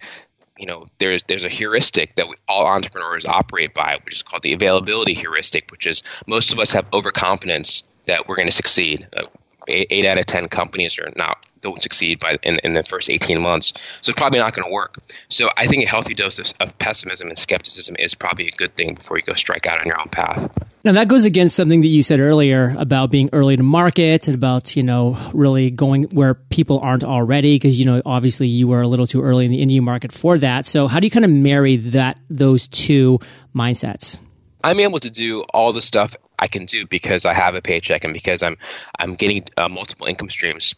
you 0.58 0.66
know 0.66 0.88
there's 0.98 1.24
there's 1.24 1.46
a 1.46 1.50
heuristic 1.50 2.16
that 2.16 2.28
we, 2.28 2.36
all 2.48 2.66
entrepreneurs 2.66 3.26
operate 3.26 3.74
by, 3.74 4.00
which 4.04 4.16
is 4.16 4.24
called 4.24 4.44
the 4.44 4.54
availability 4.54 5.14
heuristic, 5.14 5.72
which 5.72 5.88
is 5.88 6.04
most 6.28 6.54
of 6.54 6.60
us 6.60 6.74
have 6.74 6.86
overconfidence 6.94 7.84
that 8.06 8.28
we're 8.28 8.36
going 8.36 8.48
to 8.48 8.52
succeed. 8.52 9.08
Uh, 9.16 9.24
eight, 9.68 9.88
eight 9.90 10.06
out 10.06 10.18
of 10.18 10.26
ten 10.26 10.48
companies 10.48 11.00
are 11.00 11.12
not 11.16 11.38
don't 11.66 11.82
succeed 11.82 12.20
by 12.20 12.38
in, 12.44 12.60
in 12.64 12.74
the 12.74 12.84
first 12.84 13.10
18 13.10 13.42
months. 13.42 13.74
So 14.04 14.12
it's 14.12 14.18
probably 14.18 14.38
not 14.38 14.54
going 14.54 14.68
to 14.68 14.72
work. 14.72 15.00
So 15.30 15.50
I 15.58 15.66
think 15.66 15.84
a 15.84 15.88
healthy 15.88 16.14
dose 16.14 16.38
of, 16.38 16.54
of, 16.60 16.78
pessimism 16.78 17.30
and 17.30 17.38
skepticism 17.38 17.96
is 17.98 18.14
probably 18.14 18.48
a 18.48 18.52
good 18.52 18.76
thing 18.76 18.94
before 18.94 19.18
you 19.18 19.24
go 19.24 19.34
strike 19.34 19.66
out 19.66 19.80
on 19.80 19.88
your 19.88 20.00
own 20.00 20.10
path. 20.10 20.48
Now 20.84 20.92
that 20.92 21.08
goes 21.08 21.26
against 21.26 21.56
something 21.56 21.82
that 21.82 21.88
you 21.88 22.04
said 22.04 22.20
earlier 22.20 22.76
about 22.78 23.10
being 23.10 23.30
early 23.34 23.58
to 23.58 23.64
market 23.64 24.28
and 24.28 24.36
about, 24.36 24.76
you 24.76 24.84
know, 24.84 25.18
really 25.34 25.72
going 25.72 26.04
where 26.12 26.36
people 26.36 26.80
aren't 26.80 27.04
already 27.04 27.56
because, 27.56 27.80
you 27.80 27.86
know, 27.86 28.04
obviously 28.06 28.48
you 28.48 28.68
were 28.68 28.82
a 28.82 28.88
little 28.88 29.08
too 29.08 29.24
early 29.24 29.46
in 29.46 29.52
the 29.52 29.62
Indian 29.62 29.84
market 29.84 30.12
for 30.12 30.38
that. 30.38 30.68
So 30.68 30.88
how 30.88 31.00
do 31.00 31.08
you 31.08 31.12
kind 31.12 31.26
of 31.26 31.32
marry 31.32 31.78
that, 31.78 32.20
those 32.30 32.68
two 32.68 33.18
mindsets? 33.56 34.20
I'm 34.64 34.80
able 34.80 35.00
to 35.00 35.10
do 35.10 35.42
all 35.54 35.74
the 35.74 35.82
stuff 35.82 36.16
I 36.38 36.48
can 36.48 36.66
do 36.66 36.86
because 36.86 37.26
I 37.26 37.34
have 37.34 37.56
a 37.56 37.62
paycheck 37.62 38.04
and 38.04 38.14
because 38.14 38.44
I'm 38.44 38.58
I'm 39.00 39.16
getting 39.16 39.46
uh, 39.58 39.70
multiple 39.70 40.08
income 40.08 40.30
streams 40.30 40.76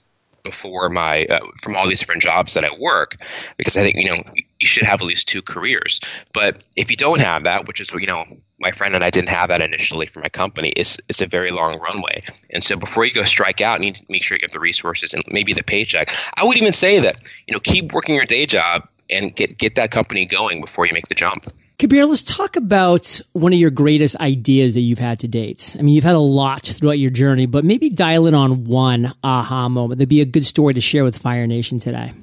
before 0.48 0.90
my 0.90 1.26
uh, 1.26 1.40
from 1.62 1.76
all 1.76 1.88
these 1.88 2.00
different 2.00 2.22
jobs 2.22 2.54
that 2.54 2.64
I 2.64 2.70
work 2.80 3.18
because 3.58 3.76
I 3.76 3.82
think 3.82 3.98
you 3.98 4.10
know 4.10 4.24
you 4.60 4.68
should 4.68 4.84
have 4.84 5.02
at 5.02 5.06
least 5.06 5.28
two 5.28 5.42
careers. 5.42 6.00
But 6.34 6.64
if 6.76 6.90
you 6.90 6.96
don't 6.96 7.20
have 7.20 7.44
that, 7.44 7.68
which 7.68 7.82
is 7.82 7.92
you 7.92 8.08
know 8.08 8.26
my 8.60 8.72
friend 8.72 8.96
and 8.96 9.04
I 9.04 9.10
didn't 9.10 9.30
have 9.30 9.50
that 9.50 9.62
initially 9.62 10.08
for 10.08 10.22
my 10.22 10.30
company, 10.30 10.70
it's 10.70 11.00
it's 11.10 11.22
a 11.22 11.28
very 11.28 11.52
long 11.52 11.80
runway. 11.80 12.24
And 12.50 12.64
so 12.64 12.78
before 12.78 13.04
you 13.06 13.14
go 13.14 13.26
strike 13.26 13.60
out, 13.62 13.80
you 13.80 13.88
need 13.88 13.96
to 13.96 14.06
make 14.08 14.24
sure 14.24 14.38
you 14.38 14.44
have 14.44 14.52
the 14.52 14.60
resources 14.60 15.14
and 15.14 15.24
maybe 15.28 15.54
the 15.54 15.64
paycheck. 15.64 16.16
I 16.36 16.46
would 16.46 16.58
even 16.58 16.74
say 16.74 17.02
that 17.02 17.18
you 17.46 17.54
know 17.54 17.60
keep 17.60 17.92
working 17.92 18.16
your 18.16 18.26
day 18.26 18.46
job 18.46 18.88
and 19.10 19.36
get 19.36 19.58
get 19.58 19.76
that 19.76 19.92
company 19.92 20.26
going 20.26 20.62
before 20.62 20.86
you 20.86 20.94
make 20.94 21.08
the 21.08 21.16
jump. 21.16 21.52
Kabir, 21.80 22.08
let's 22.08 22.24
talk 22.24 22.56
about 22.56 23.22
one 23.34 23.54
of 23.54 23.60
your 23.60 23.70
greatest 23.70 24.16
ideas 24.16 24.74
that 24.74 24.82
you've 24.82 24.98
had 24.98 25.20
to 25.20 25.28
date. 25.28 25.76
I 25.78 25.84
mean, 25.84 25.94
you've 25.94 26.04
had 26.04 26.16
a 26.16 26.20
lot 26.20 26.64
throughout 26.64 26.98
your 26.98 27.12
journey, 27.12 27.46
but 27.46 27.64
maybe 27.64 27.90
dial 27.90 28.26
in 28.26 28.34
on 28.34 28.64
one 28.64 29.14
aha 29.24 29.70
moment. 29.70 30.00
That'd 30.00 30.10
be 30.10 30.22
a 30.22 30.26
good 30.26 30.44
story 30.44 30.74
to 30.74 30.82
share 30.82 31.04
with 31.04 31.16
Fire 31.16 31.46
Nation 31.46 31.80
today. 31.80 32.14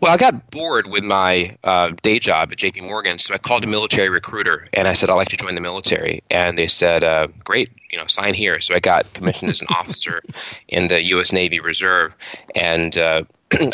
Well, 0.00 0.12
I 0.12 0.18
got 0.18 0.50
bored 0.50 0.86
with 0.86 1.04
my 1.04 1.56
uh, 1.64 1.92
day 2.02 2.18
job 2.18 2.52
at 2.52 2.58
JP 2.58 2.82
Morgan, 2.82 3.18
so 3.18 3.32
I 3.32 3.38
called 3.38 3.64
a 3.64 3.66
military 3.66 4.10
recruiter 4.10 4.68
and 4.74 4.86
I 4.86 4.92
said 4.92 5.08
I'd 5.08 5.14
like 5.14 5.30
to 5.30 5.36
join 5.38 5.54
the 5.54 5.62
military, 5.62 6.22
and 6.30 6.56
they 6.56 6.68
said, 6.68 7.02
uh, 7.02 7.28
"Great, 7.42 7.70
you 7.90 7.98
know, 7.98 8.06
sign 8.06 8.34
here." 8.34 8.60
So 8.60 8.74
I 8.74 8.78
got 8.78 9.12
commissioned 9.12 9.50
as 9.50 9.62
an 9.62 9.68
officer 9.70 10.22
in 10.68 10.86
the 10.86 11.02
U.S. 11.02 11.32
Navy 11.32 11.58
Reserve, 11.58 12.14
and 12.54 12.96
uh, 12.96 13.24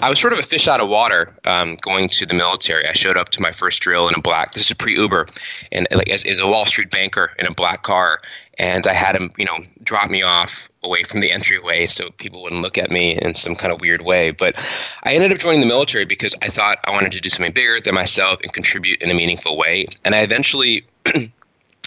I 0.03 0.09
was 0.09 0.21
sort 0.21 0.33
of 0.33 0.39
a 0.39 0.43
fish 0.43 0.69
out 0.69 0.81
of 0.81 0.89
water 0.89 1.35
um, 1.45 1.77
going 1.81 2.09
to 2.11 2.27
the 2.27 2.35
military. 2.35 2.87
I 2.87 2.93
showed 2.93 3.17
up 3.17 3.31
to 3.31 3.43
my 3.43 3.51
first 3.51 3.83
drill 3.83 4.09
in 4.09 4.15
a 4.15 4.21
black. 4.21 4.53
This 4.53 4.71
is 4.71 4.77
pre 4.77 4.95
Uber, 4.95 5.27
and 5.73 5.89
like 5.91 6.09
as, 6.11 6.25
as, 6.25 6.39
a 6.39 6.47
Wall 6.47 6.65
Street 6.65 6.91
banker 6.91 7.33
in 7.39 7.47
a 7.47 7.53
black 7.53 7.83
car, 7.83 8.21
and 8.57 8.87
I 8.87 8.93
had 8.93 9.17
him, 9.17 9.33
you 9.37 9.45
know, 9.45 9.59
drop 9.83 10.09
me 10.09 10.23
off 10.23 10.69
away 10.85 11.03
from 11.03 11.21
the 11.21 11.33
entryway 11.33 11.87
so 11.87 12.11
people 12.11 12.43
wouldn't 12.43 12.63
look 12.63 12.79
at 12.79 12.91
me 12.91 13.19
in 13.19 13.35
some 13.35 13.57
kind 13.57 13.73
of 13.73 13.81
weird 13.81 14.01
way. 14.01 14.31
But 14.31 14.55
I 15.03 15.15
ended 15.15 15.33
up 15.33 15.39
joining 15.39 15.61
the 15.61 15.67
military 15.67 16.05
because 16.05 16.35
I 16.41 16.49
thought 16.49 16.79
I 16.85 16.93
wanted 16.93 17.13
to 17.13 17.21
do 17.21 17.29
something 17.29 17.53
bigger 17.53 17.81
than 17.81 17.95
myself 17.95 18.43
and 18.43 18.53
contribute 18.53 19.03
in 19.03 19.11
a 19.11 19.15
meaningful 19.15 19.57
way. 19.57 19.87
And 20.05 20.15
I 20.15 20.21
eventually 20.21 20.87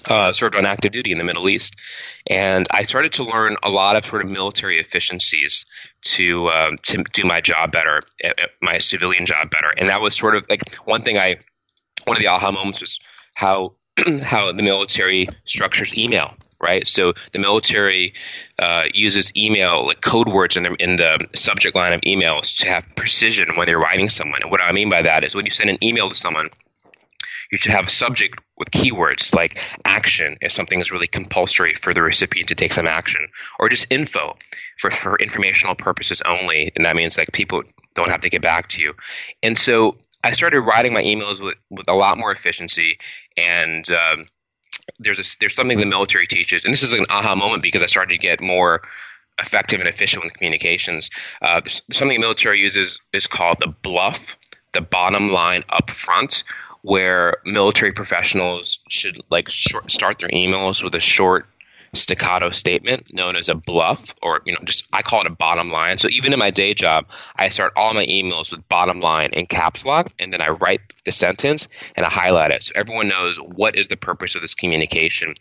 uh, 0.10 0.32
served 0.32 0.56
on 0.56 0.66
active 0.66 0.92
duty 0.92 1.12
in 1.12 1.18
the 1.18 1.24
Middle 1.24 1.50
East, 1.50 1.76
and 2.28 2.68
I 2.72 2.84
started 2.84 3.14
to 3.14 3.24
learn 3.24 3.58
a 3.64 3.70
lot 3.70 3.96
of 3.96 4.06
sort 4.06 4.24
of 4.24 4.30
military 4.30 4.80
efficiencies 4.80 5.66
to 6.02 6.50
um, 6.50 6.78
to 6.84 7.04
do 7.14 7.26
my 7.26 7.42
job 7.42 7.72
better, 7.72 8.02
eh, 8.24 8.34
eh, 8.38 8.48
my 8.62 8.78
civilian 8.78 9.26
job 9.26 9.50
better. 9.50 9.72
And 9.76 9.90
that 9.90 10.02
was 10.02 10.16
sort 10.16 10.36
of 10.36 10.46
like 10.50 10.76
one 10.86 11.02
thing 11.02 11.18
I 11.18 11.38
one 12.06 12.18
of 12.18 12.22
the 12.22 12.28
aha 12.28 12.52
moments 12.52 12.82
was 12.82 13.00
how 13.34 13.76
how 14.24 14.52
the 14.52 14.64
military 14.64 15.28
structures 15.46 15.98
email 15.98 16.36
right? 16.60 16.88
So 16.88 17.14
the 17.32 17.40
military 17.40 18.14
uh, 18.60 18.86
uses 18.94 19.36
email 19.36 19.86
like 19.86 20.02
code 20.02 20.28
words 20.28 20.58
in 20.58 20.64
the, 20.64 20.74
in 20.76 20.96
the 20.96 21.28
subject 21.36 21.76
line 21.76 21.94
of 21.94 22.02
emails 22.02 22.58
to 22.58 22.70
have 22.70 22.86
precision 22.96 23.56
when 23.56 23.68
they're 23.68 23.80
writing 23.80 24.10
someone. 24.10 24.42
And 24.42 24.52
what 24.52 24.62
I 24.62 24.72
mean 24.72 24.90
by 24.90 25.04
that 25.04 25.24
is 25.24 25.36
when 25.36 25.46
you 25.46 25.52
send 25.52 25.70
an 25.70 25.84
email 25.84 26.10
to 26.10 26.16
someone, 26.16 26.50
you 27.52 27.58
should 27.58 27.74
have 27.74 27.88
a 27.88 27.90
subject 27.90 28.40
with 28.58 28.72
keywords 28.72 29.34
like 29.34 29.58
action 29.86 30.38
if 30.42 30.52
something 30.52 30.80
is 30.80 30.92
really 30.92 31.08
compulsory 31.08 31.74
for 31.74 31.94
the 31.94 32.02
recipient 32.02 32.50
to 32.50 32.56
take 32.56 32.74
some 32.74 32.88
action, 32.88 33.28
or 33.60 33.70
just 33.70 33.92
info 33.92 34.38
for, 34.78 34.92
for 34.92 35.16
informational 35.18 35.76
purposes 35.76 36.22
only. 36.26 36.72
And 36.76 36.86
that 36.86 36.96
means 36.96 37.18
like 37.18 37.32
people 37.32 37.64
don't 37.94 38.10
have 38.10 38.22
to 38.22 38.30
get 38.30 38.42
back 38.42 38.70
to 38.70 38.82
you. 38.82 38.94
And 39.42 39.58
so 39.58 39.98
I 40.24 40.32
started 40.32 40.62
writing 40.62 40.94
my 40.94 41.04
emails 41.04 41.40
with, 41.40 41.60
with 41.70 41.88
a 41.88 41.94
lot 41.94 42.18
more 42.18 42.32
efficiency. 42.32 42.98
And 43.38 43.90
um, 43.92 44.26
there's 45.00 45.20
a, 45.20 45.38
there's 45.40 45.56
something 45.56 45.78
the 45.78 45.86
military 45.86 46.28
teaches, 46.28 46.66
and 46.66 46.74
this 46.74 46.84
is 46.84 46.94
an 46.94 47.06
aha 47.10 47.36
moment 47.36 47.62
because 47.62 47.84
I 47.84 47.88
started 47.88 48.12
to 48.12 48.18
get 48.18 48.42
more 48.42 48.82
effective 49.40 49.80
and 49.80 49.88
efficient 49.88 50.24
with 50.24 50.34
communications. 50.34 51.10
Uh, 51.42 51.62
something 51.66 52.20
the 52.20 52.22
military 52.22 52.60
uses 52.60 53.00
is 53.14 53.28
called 53.28 53.58
the 53.60 53.68
BLUF, 53.68 54.36
the 54.74 54.82
bottom 54.82 55.30
line 55.30 55.62
up 55.70 55.90
front, 55.90 56.44
where 56.82 57.38
military 57.46 57.92
professionals 57.92 58.80
should 58.90 59.18
like 59.30 59.50
short, 59.50 59.92
start 59.92 60.20
their 60.20 60.30
emails 60.30 60.84
with 60.84 60.96
a 60.96 61.00
short 61.00 61.48
staccato 61.94 62.50
statement 62.52 63.14
known 63.14 63.36
as 63.36 63.50
a 63.50 63.56
BLUF 63.56 64.14
or 64.26 64.42
you 64.46 64.54
know 64.54 64.60
just 64.64 64.88
I 64.94 65.02
call 65.02 65.22
it 65.22 65.28
a 65.28 65.32
bottom 65.32 65.70
line. 65.70 65.98
So 65.98 66.10
even 66.10 66.34
in 66.34 66.40
my 66.40 66.52
day 66.52 66.74
job, 66.74 67.10
I 67.36 67.50
start 67.50 67.74
all 67.76 67.94
my 67.94 68.06
emails 68.06 68.52
with 68.52 68.68
bottom 68.68 69.00
line 69.00 69.30
in 69.34 69.46
caps 69.46 69.86
lock 69.86 70.12
and 70.20 70.32
then 70.32 70.42
I 70.42 70.50
write 70.50 70.82
the 71.06 71.12
sentence 71.12 71.68
and 71.96 72.06
I 72.06 72.10
highlight 72.10 72.52
it 72.52 72.64
so 72.64 72.74
everyone 72.76 73.08
knows 73.08 73.38
what 73.38 73.76
is 73.76 73.88
the 73.88 73.98
purpose 73.98 74.36
of 74.36 74.42
this 74.42 74.54
communication. 74.54 75.36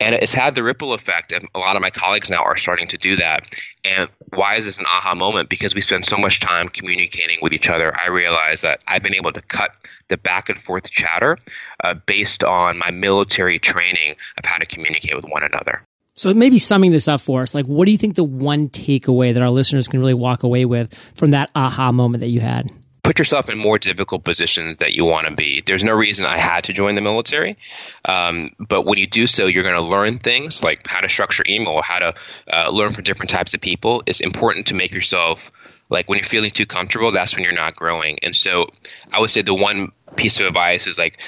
And 0.00 0.14
it's 0.14 0.34
had 0.34 0.54
the 0.54 0.62
ripple 0.62 0.92
effect. 0.92 1.32
A 1.32 1.58
lot 1.58 1.76
of 1.76 1.82
my 1.82 1.90
colleagues 1.90 2.30
now 2.30 2.42
are 2.42 2.56
starting 2.56 2.88
to 2.88 2.96
do 2.96 3.16
that. 3.16 3.46
And 3.84 4.08
why 4.34 4.56
is 4.56 4.64
this 4.64 4.78
an 4.78 4.86
aha 4.86 5.14
moment? 5.14 5.48
Because 5.48 5.74
we 5.74 5.80
spend 5.80 6.04
so 6.04 6.16
much 6.16 6.40
time 6.40 6.68
communicating 6.68 7.38
with 7.40 7.52
each 7.52 7.68
other. 7.68 7.96
I 7.96 8.08
realize 8.08 8.62
that 8.62 8.82
I've 8.86 9.02
been 9.02 9.14
able 9.14 9.32
to 9.32 9.42
cut 9.42 9.70
the 10.08 10.16
back 10.16 10.48
and 10.48 10.60
forth 10.60 10.90
chatter 10.90 11.38
uh, 11.82 11.94
based 12.06 12.44
on 12.44 12.78
my 12.78 12.90
military 12.90 13.58
training 13.58 14.14
of 14.38 14.44
how 14.44 14.58
to 14.58 14.66
communicate 14.66 15.16
with 15.16 15.24
one 15.24 15.42
another. 15.42 15.82
So 16.14 16.32
maybe 16.32 16.58
summing 16.58 16.92
this 16.92 17.08
up 17.08 17.20
for 17.20 17.42
us, 17.42 17.54
like 17.54 17.66
what 17.66 17.84
do 17.84 17.92
you 17.92 17.98
think 17.98 18.14
the 18.14 18.24
one 18.24 18.70
takeaway 18.70 19.34
that 19.34 19.42
our 19.42 19.50
listeners 19.50 19.86
can 19.86 20.00
really 20.00 20.14
walk 20.14 20.44
away 20.44 20.64
with 20.64 20.94
from 21.14 21.32
that 21.32 21.50
aha 21.54 21.92
moment 21.92 22.22
that 22.22 22.30
you 22.30 22.40
had? 22.40 22.70
Put 23.02 23.18
yourself 23.18 23.50
in 23.50 23.58
more 23.58 23.78
difficult 23.78 24.24
positions 24.24 24.78
that 24.78 24.94
you 24.94 25.04
want 25.04 25.28
to 25.28 25.34
be. 25.34 25.62
There's 25.64 25.84
no 25.84 25.94
reason 25.94 26.24
I 26.24 26.38
had 26.38 26.64
to 26.64 26.72
join 26.72 26.96
the 26.96 27.02
military, 27.02 27.56
um, 28.04 28.50
but 28.58 28.82
when 28.82 28.98
you 28.98 29.06
do 29.06 29.26
so, 29.26 29.46
you're 29.46 29.62
going 29.62 29.76
to 29.76 29.82
learn 29.82 30.18
things 30.18 30.64
like 30.64 30.88
how 30.88 31.00
to 31.00 31.08
structure 31.08 31.44
email, 31.48 31.82
how 31.82 31.98
to 31.98 32.14
uh, 32.52 32.70
learn 32.70 32.92
from 32.92 33.04
different 33.04 33.30
types 33.30 33.54
of 33.54 33.60
people. 33.60 34.02
It's 34.06 34.20
important 34.20 34.68
to 34.68 34.74
make 34.74 34.92
yourself 34.92 35.52
like 35.88 36.08
when 36.08 36.18
you're 36.18 36.24
feeling 36.24 36.50
too 36.50 36.66
comfortable, 36.66 37.12
that's 37.12 37.34
when 37.34 37.44
you're 37.44 37.52
not 37.52 37.76
growing. 37.76 38.18
And 38.22 38.34
so 38.34 38.68
I 39.12 39.20
would 39.20 39.30
say 39.30 39.42
the 39.42 39.54
one 39.54 39.92
piece 40.16 40.40
of 40.40 40.46
advice 40.46 40.86
is 40.86 40.98
like, 40.98 41.18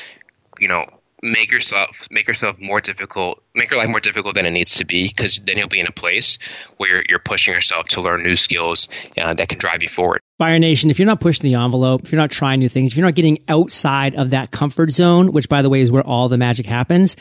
you 0.59 0.69
know, 0.69 0.87
make 1.23 1.51
yourself 1.51 2.07
make 2.11 2.29
yourself 2.29 2.59
more 2.61 2.81
difficult 2.81 3.43
make 3.55 3.71
your 3.71 3.79
life 3.79 3.89
more 3.89 3.99
difficult 3.99 4.37
than 4.37 4.47
it 4.47 4.53
needs 4.53 4.77
to 4.77 4.85
be 4.85 5.09
because 5.09 5.37
then 5.39 5.59
you'll 5.59 5.67
be 5.67 5.81
in 5.81 5.89
a 5.89 5.93
place 5.93 6.39
where 6.77 6.91
you're, 6.91 7.03
you're 7.09 7.19
pushing 7.19 7.53
yourself 7.53 7.89
to 7.89 8.01
learn 8.01 8.23
new 8.23 8.37
skills 8.37 8.89
uh, 9.17 9.35
that 9.35 9.49
can 9.49 9.59
drive 9.59 9.83
you 9.83 9.89
forward 9.89 10.21
fire 10.39 10.61
nation 10.61 10.91
if 10.91 10.99
you're 11.01 11.07
not 11.07 11.21
pushing 11.21 11.43
the 11.43 11.57
envelope 11.59 12.05
if 12.05 12.13
you're 12.13 12.21
not 12.21 12.31
trying 12.31 12.61
new 12.61 12.69
things 12.69 12.93
if 12.93 12.97
you're 12.97 13.07
not 13.07 13.17
getting 13.17 13.39
outside 13.49 14.15
of 14.15 14.31
that 14.31 14.53
comfort 14.53 14.91
zone 14.91 15.33
which 15.33 15.49
by 15.49 15.61
the 15.61 15.69
way 15.69 15.81
is 15.81 15.91
where 15.91 16.05
all 16.05 16.29
the 16.29 16.39
magic 16.39 16.67
happens 16.67 17.17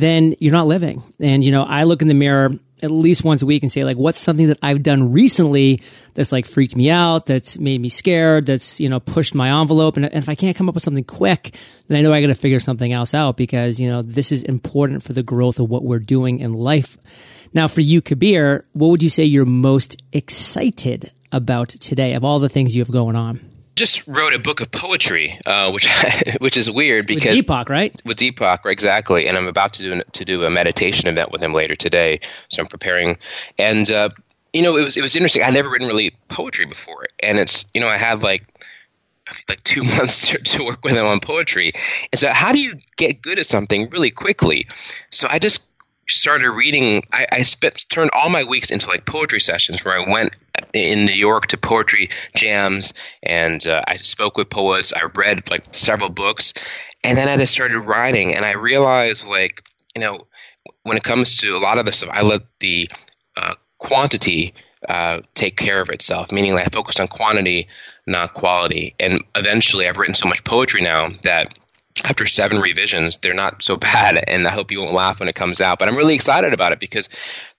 then 0.00 0.34
you're 0.38 0.52
not 0.52 0.66
living 0.66 1.02
and 1.20 1.44
you 1.44 1.52
know 1.52 1.62
i 1.62 1.84
look 1.84 2.02
in 2.02 2.08
the 2.08 2.14
mirror 2.14 2.50
at 2.82 2.90
least 2.90 3.24
once 3.24 3.42
a 3.42 3.46
week 3.46 3.62
and 3.62 3.70
say 3.70 3.84
like 3.84 3.96
what's 3.96 4.18
something 4.18 4.48
that 4.48 4.58
I've 4.62 4.82
done 4.82 5.12
recently 5.12 5.82
that's 6.14 6.32
like 6.32 6.46
freaked 6.46 6.76
me 6.76 6.90
out, 6.90 7.26
that's 7.26 7.58
made 7.58 7.80
me 7.80 7.88
scared, 7.88 8.46
that's 8.46 8.80
you 8.80 8.88
know 8.88 9.00
pushed 9.00 9.34
my 9.34 9.60
envelope, 9.60 9.96
and, 9.96 10.06
and 10.06 10.22
if 10.22 10.28
I 10.28 10.34
can't 10.34 10.56
come 10.56 10.68
up 10.68 10.74
with 10.74 10.82
something 10.82 11.04
quick, 11.04 11.54
then 11.88 11.98
I 11.98 12.00
know 12.02 12.12
I 12.12 12.20
got 12.20 12.28
to 12.28 12.34
figure 12.34 12.60
something 12.60 12.92
else 12.92 13.14
out 13.14 13.36
because 13.36 13.80
you 13.80 13.88
know 13.88 14.02
this 14.02 14.32
is 14.32 14.42
important 14.42 15.02
for 15.02 15.12
the 15.12 15.22
growth 15.22 15.58
of 15.58 15.68
what 15.68 15.84
we're 15.84 15.98
doing 15.98 16.40
in 16.40 16.52
life. 16.52 16.96
Now, 17.52 17.66
for 17.66 17.80
you, 17.80 18.00
Kabir, 18.00 18.64
what 18.72 18.88
would 18.88 19.02
you 19.02 19.10
say 19.10 19.24
you're 19.24 19.44
most 19.44 20.00
excited 20.12 21.10
about 21.32 21.68
today 21.68 22.14
of 22.14 22.24
all 22.24 22.38
the 22.38 22.48
things 22.48 22.74
you 22.74 22.80
have 22.80 22.92
going 22.92 23.16
on? 23.16 23.49
Just 23.80 24.06
wrote 24.06 24.34
a 24.34 24.38
book 24.38 24.60
of 24.60 24.70
poetry, 24.70 25.40
uh, 25.44 25.72
which 25.72 25.88
which 26.40 26.56
is 26.56 26.70
weird 26.70 27.06
because 27.06 27.36
with 27.36 27.46
Deepak, 27.46 27.68
right? 27.68 28.00
With 28.04 28.18
Deepak, 28.18 28.66
exactly. 28.66 29.26
And 29.26 29.36
I'm 29.36 29.48
about 29.48 29.74
to 29.74 29.82
do 29.82 30.02
to 30.12 30.24
do 30.24 30.44
a 30.44 30.50
meditation 30.50 31.08
event 31.08 31.32
with 31.32 31.42
him 31.42 31.52
later 31.52 31.74
today, 31.74 32.20
so 32.48 32.62
I'm 32.62 32.68
preparing. 32.68 33.18
And 33.58 33.90
uh, 33.90 34.10
you 34.52 34.62
know, 34.62 34.76
it 34.76 34.84
was 34.84 34.96
it 34.96 35.02
was 35.02 35.16
interesting. 35.16 35.42
I 35.42 35.50
never 35.50 35.70
written 35.70 35.88
really 35.88 36.14
poetry 36.28 36.66
before, 36.66 37.06
and 37.20 37.38
it's 37.38 37.64
you 37.74 37.80
know 37.80 37.88
I 37.88 37.96
had 37.96 38.22
like 38.22 38.42
like 39.48 39.64
two 39.64 39.82
months 39.96 40.28
to, 40.28 40.38
to 40.38 40.64
work 40.64 40.84
with 40.84 40.94
him 40.94 41.06
on 41.06 41.20
poetry. 41.20 41.72
And 42.12 42.20
so, 42.20 42.30
how 42.30 42.52
do 42.52 42.60
you 42.60 42.74
get 42.96 43.22
good 43.22 43.38
at 43.38 43.46
something 43.46 43.88
really 43.90 44.10
quickly? 44.10 44.68
So 45.10 45.26
I 45.30 45.38
just 45.38 45.68
started 46.08 46.50
reading. 46.50 47.04
I, 47.12 47.26
I 47.32 47.42
spent 47.42 47.86
turned 47.88 48.10
all 48.12 48.28
my 48.28 48.44
weeks 48.44 48.70
into 48.70 48.88
like 48.88 49.06
poetry 49.06 49.40
sessions 49.40 49.84
where 49.84 49.98
I 49.98 50.10
went 50.10 50.36
in 50.74 51.04
New 51.04 51.12
York 51.12 51.48
to 51.48 51.58
poetry 51.58 52.10
jams 52.34 52.94
and 53.22 53.66
uh, 53.66 53.82
I 53.86 53.96
spoke 53.96 54.36
with 54.36 54.50
poets. 54.50 54.92
I 54.92 55.02
read 55.14 55.50
like 55.50 55.74
several 55.74 56.10
books, 56.10 56.54
and 57.04 57.16
then 57.16 57.28
I 57.28 57.36
just 57.36 57.52
started 57.52 57.80
writing. 57.80 58.34
And 58.34 58.44
I 58.44 58.52
realized 58.52 59.26
like 59.26 59.62
you 59.94 60.02
know 60.02 60.26
when 60.82 60.96
it 60.96 61.02
comes 61.02 61.38
to 61.38 61.56
a 61.56 61.58
lot 61.58 61.78
of 61.78 61.86
the 61.86 61.92
stuff, 61.92 62.10
I 62.12 62.22
let 62.22 62.42
the 62.60 62.88
uh, 63.36 63.54
quantity 63.78 64.54
uh, 64.88 65.20
take 65.34 65.56
care 65.56 65.80
of 65.80 65.90
itself. 65.90 66.32
Meaning, 66.32 66.54
like 66.54 66.66
I 66.66 66.70
focus 66.70 67.00
on 67.00 67.08
quantity, 67.08 67.68
not 68.06 68.34
quality. 68.34 68.94
And 68.98 69.22
eventually, 69.34 69.88
I've 69.88 69.98
written 69.98 70.14
so 70.14 70.28
much 70.28 70.44
poetry 70.44 70.82
now 70.82 71.08
that 71.22 71.58
after 72.04 72.26
seven 72.26 72.60
revisions, 72.60 73.18
they're 73.18 73.34
not 73.34 73.62
so 73.62 73.76
bad, 73.76 74.22
and 74.26 74.46
I 74.46 74.50
hope 74.50 74.70
you 74.70 74.80
won't 74.80 74.92
laugh 74.92 75.20
when 75.20 75.28
it 75.28 75.34
comes 75.34 75.60
out. 75.60 75.78
But 75.78 75.88
I'm 75.88 75.96
really 75.96 76.14
excited 76.14 76.52
about 76.52 76.72
it 76.72 76.80
because 76.80 77.08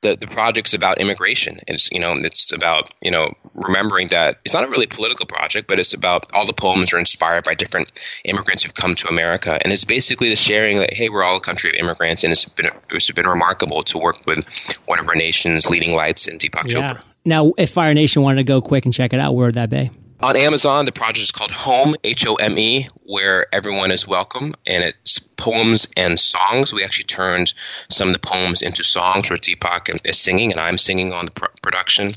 the 0.01 0.15
the 0.15 0.27
project's 0.27 0.74
about 0.74 1.00
immigration. 1.00 1.60
It's 1.67 1.91
you 1.91 2.00
know 2.00 2.13
it's 2.17 2.51
about 2.51 2.93
you 3.01 3.12
know 3.12 3.33
remembering 3.53 4.10
that 4.10 4.39
it's 4.43 4.53
not 4.53 4.63
a 4.63 4.67
really 4.67 4.88
political 4.88 5.25
project, 5.25 5.67
but 5.67 5.79
it's 5.79 5.93
about 5.93 6.33
all 6.33 6.45
the 6.45 6.53
poems 6.53 6.93
are 6.93 7.00
inspired 7.00 7.43
by 7.43 7.53
different 7.53 7.91
immigrants 8.24 8.63
who've 8.63 8.74
come 8.74 8.95
to 8.95 9.07
America, 9.07 9.57
and 9.62 9.71
it's 9.71 9.86
basically 9.86 10.29
the 10.29 10.36
sharing 10.36 10.79
that 10.79 10.93
hey, 10.93 11.10
we're 11.10 11.24
all 11.24 11.38
a 11.38 11.41
country 11.41 11.69
of 11.69 11.75
immigrants, 11.75 12.24
and 12.24 12.31
it's 12.31 12.45
been 12.45 12.69
it's 12.89 13.12
been 13.12 13.27
remarkable 13.27 13.83
to 13.83 13.98
work 13.98 14.17
with 14.25 14.45
one 14.86 15.00
of 15.00 15.07
our 15.07 15.15
nation's 15.15 15.69
leading 15.69 15.95
lights 15.95 16.27
in 16.27 16.38
Deepak 16.38 16.71
yeah. 16.71 16.88
Chopra. 16.88 17.03
Now, 17.24 17.53
if 17.57 17.71
Fire 17.71 17.93
Nation 17.93 18.24
wanted 18.24 18.38
to 18.38 18.43
go 18.43 18.62
quick 18.62 18.86
and 18.86 18.93
check 18.93 19.13
it 19.13 19.19
out, 19.19 19.36
where 19.36 19.45
would 19.45 19.55
that 19.55 19.69
be? 19.69 19.91
On 20.24 20.38
Amazon, 20.38 20.86
the 20.86 20.92
project 20.92 21.24
is 21.24 21.32
called 21.32 21.50
Home, 21.50 21.96
H 22.04 22.28
O 22.28 22.36
M 22.36 22.58
E, 22.58 22.88
where 23.04 23.48
everyone 23.54 23.92
is 23.92 24.08
welcome, 24.08 24.54
and 24.68 24.84
it's 24.84 25.18
poems 25.18 25.92
and 25.98 26.20
songs. 26.20 26.72
We 26.72 26.84
actually 26.84 27.06
turned 27.06 27.54
some 27.90 28.10
of 28.10 28.13
the 28.13 28.20
poems 28.20 28.62
into 28.62 28.84
songs 28.84 29.32
where 29.32 29.38
Deepak 29.38 30.08
is 30.08 30.20
singing, 30.20 30.51
and 30.51 30.60
I'm 30.60 30.78
singing 30.78 31.12
on 31.12 31.25
the 31.25 31.32
pr- 31.32 31.46
production. 31.63 32.13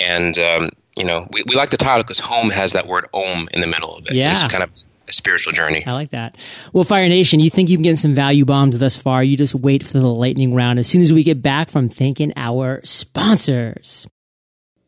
And, 0.00 0.36
um, 0.36 0.70
you 0.96 1.04
know, 1.04 1.28
we, 1.30 1.44
we 1.46 1.54
like 1.54 1.70
the 1.70 1.76
title 1.76 2.02
because 2.02 2.18
home 2.18 2.50
has 2.50 2.72
that 2.72 2.88
word 2.88 3.06
om 3.14 3.48
in 3.52 3.60
the 3.60 3.68
middle 3.68 3.94
of 3.96 4.06
it. 4.06 4.14
Yeah. 4.14 4.32
It's 4.32 4.52
kind 4.52 4.64
of 4.64 4.70
a 5.08 5.12
spiritual 5.12 5.52
journey. 5.52 5.86
I 5.86 5.92
like 5.92 6.10
that. 6.10 6.36
Well, 6.72 6.82
Fire 6.82 7.08
Nation, 7.08 7.38
you 7.38 7.50
think 7.50 7.68
you've 7.68 7.78
been 7.78 7.84
getting 7.84 7.96
some 7.96 8.14
value 8.14 8.44
bombs 8.44 8.78
thus 8.80 8.96
far. 8.96 9.22
You 9.22 9.36
just 9.36 9.54
wait 9.54 9.86
for 9.86 10.00
the 10.00 10.08
lightning 10.08 10.54
round 10.54 10.80
as 10.80 10.88
soon 10.88 11.02
as 11.02 11.12
we 11.12 11.22
get 11.22 11.40
back 11.40 11.70
from 11.70 11.88
thanking 11.88 12.32
our 12.34 12.80
sponsors. 12.82 14.08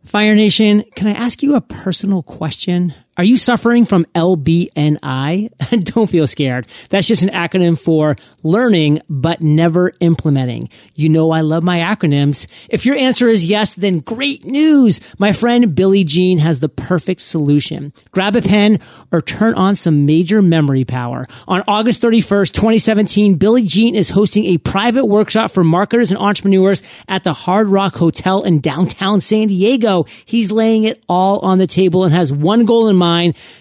Fire 0.06 0.36
Nation, 0.36 0.84
can 0.94 1.08
I 1.08 1.12
ask 1.12 1.42
you 1.42 1.56
a 1.56 1.60
personal 1.60 2.22
question? 2.22 2.94
Are 3.18 3.24
you 3.24 3.38
suffering 3.38 3.86
from 3.86 4.04
LBNI? 4.14 5.50
Don't 5.84 6.10
feel 6.10 6.26
scared. 6.26 6.68
That's 6.90 7.06
just 7.06 7.22
an 7.22 7.30
acronym 7.30 7.78
for 7.78 8.14
learning, 8.42 9.00
but 9.08 9.40
never 9.40 9.94
implementing. 10.00 10.68
You 10.94 11.08
know, 11.08 11.30
I 11.30 11.40
love 11.40 11.62
my 11.62 11.78
acronyms. 11.78 12.46
If 12.68 12.84
your 12.84 12.94
answer 12.94 13.26
is 13.26 13.46
yes, 13.46 13.72
then 13.72 14.00
great 14.00 14.44
news. 14.44 15.00
My 15.18 15.32
friend 15.32 15.74
Billy 15.74 16.04
Gene 16.04 16.36
has 16.38 16.60
the 16.60 16.68
perfect 16.68 17.22
solution. 17.22 17.94
Grab 18.10 18.36
a 18.36 18.42
pen 18.42 18.80
or 19.10 19.22
turn 19.22 19.54
on 19.54 19.76
some 19.76 20.04
major 20.04 20.42
memory 20.42 20.84
power. 20.84 21.24
On 21.48 21.62
August 21.66 22.02
31st, 22.02 22.52
2017, 22.52 23.36
Billy 23.36 23.62
Gene 23.62 23.96
is 23.96 24.10
hosting 24.10 24.44
a 24.44 24.58
private 24.58 25.06
workshop 25.06 25.50
for 25.52 25.64
marketers 25.64 26.10
and 26.10 26.20
entrepreneurs 26.20 26.82
at 27.08 27.24
the 27.24 27.32
Hard 27.32 27.70
Rock 27.70 27.96
Hotel 27.96 28.42
in 28.42 28.60
downtown 28.60 29.22
San 29.22 29.48
Diego. 29.48 30.04
He's 30.26 30.52
laying 30.52 30.84
it 30.84 31.02
all 31.08 31.38
on 31.38 31.56
the 31.56 31.66
table 31.66 32.04
and 32.04 32.14
has 32.14 32.30
one 32.30 32.66
goal 32.66 32.88
in 32.88 32.96
mind 32.96 33.05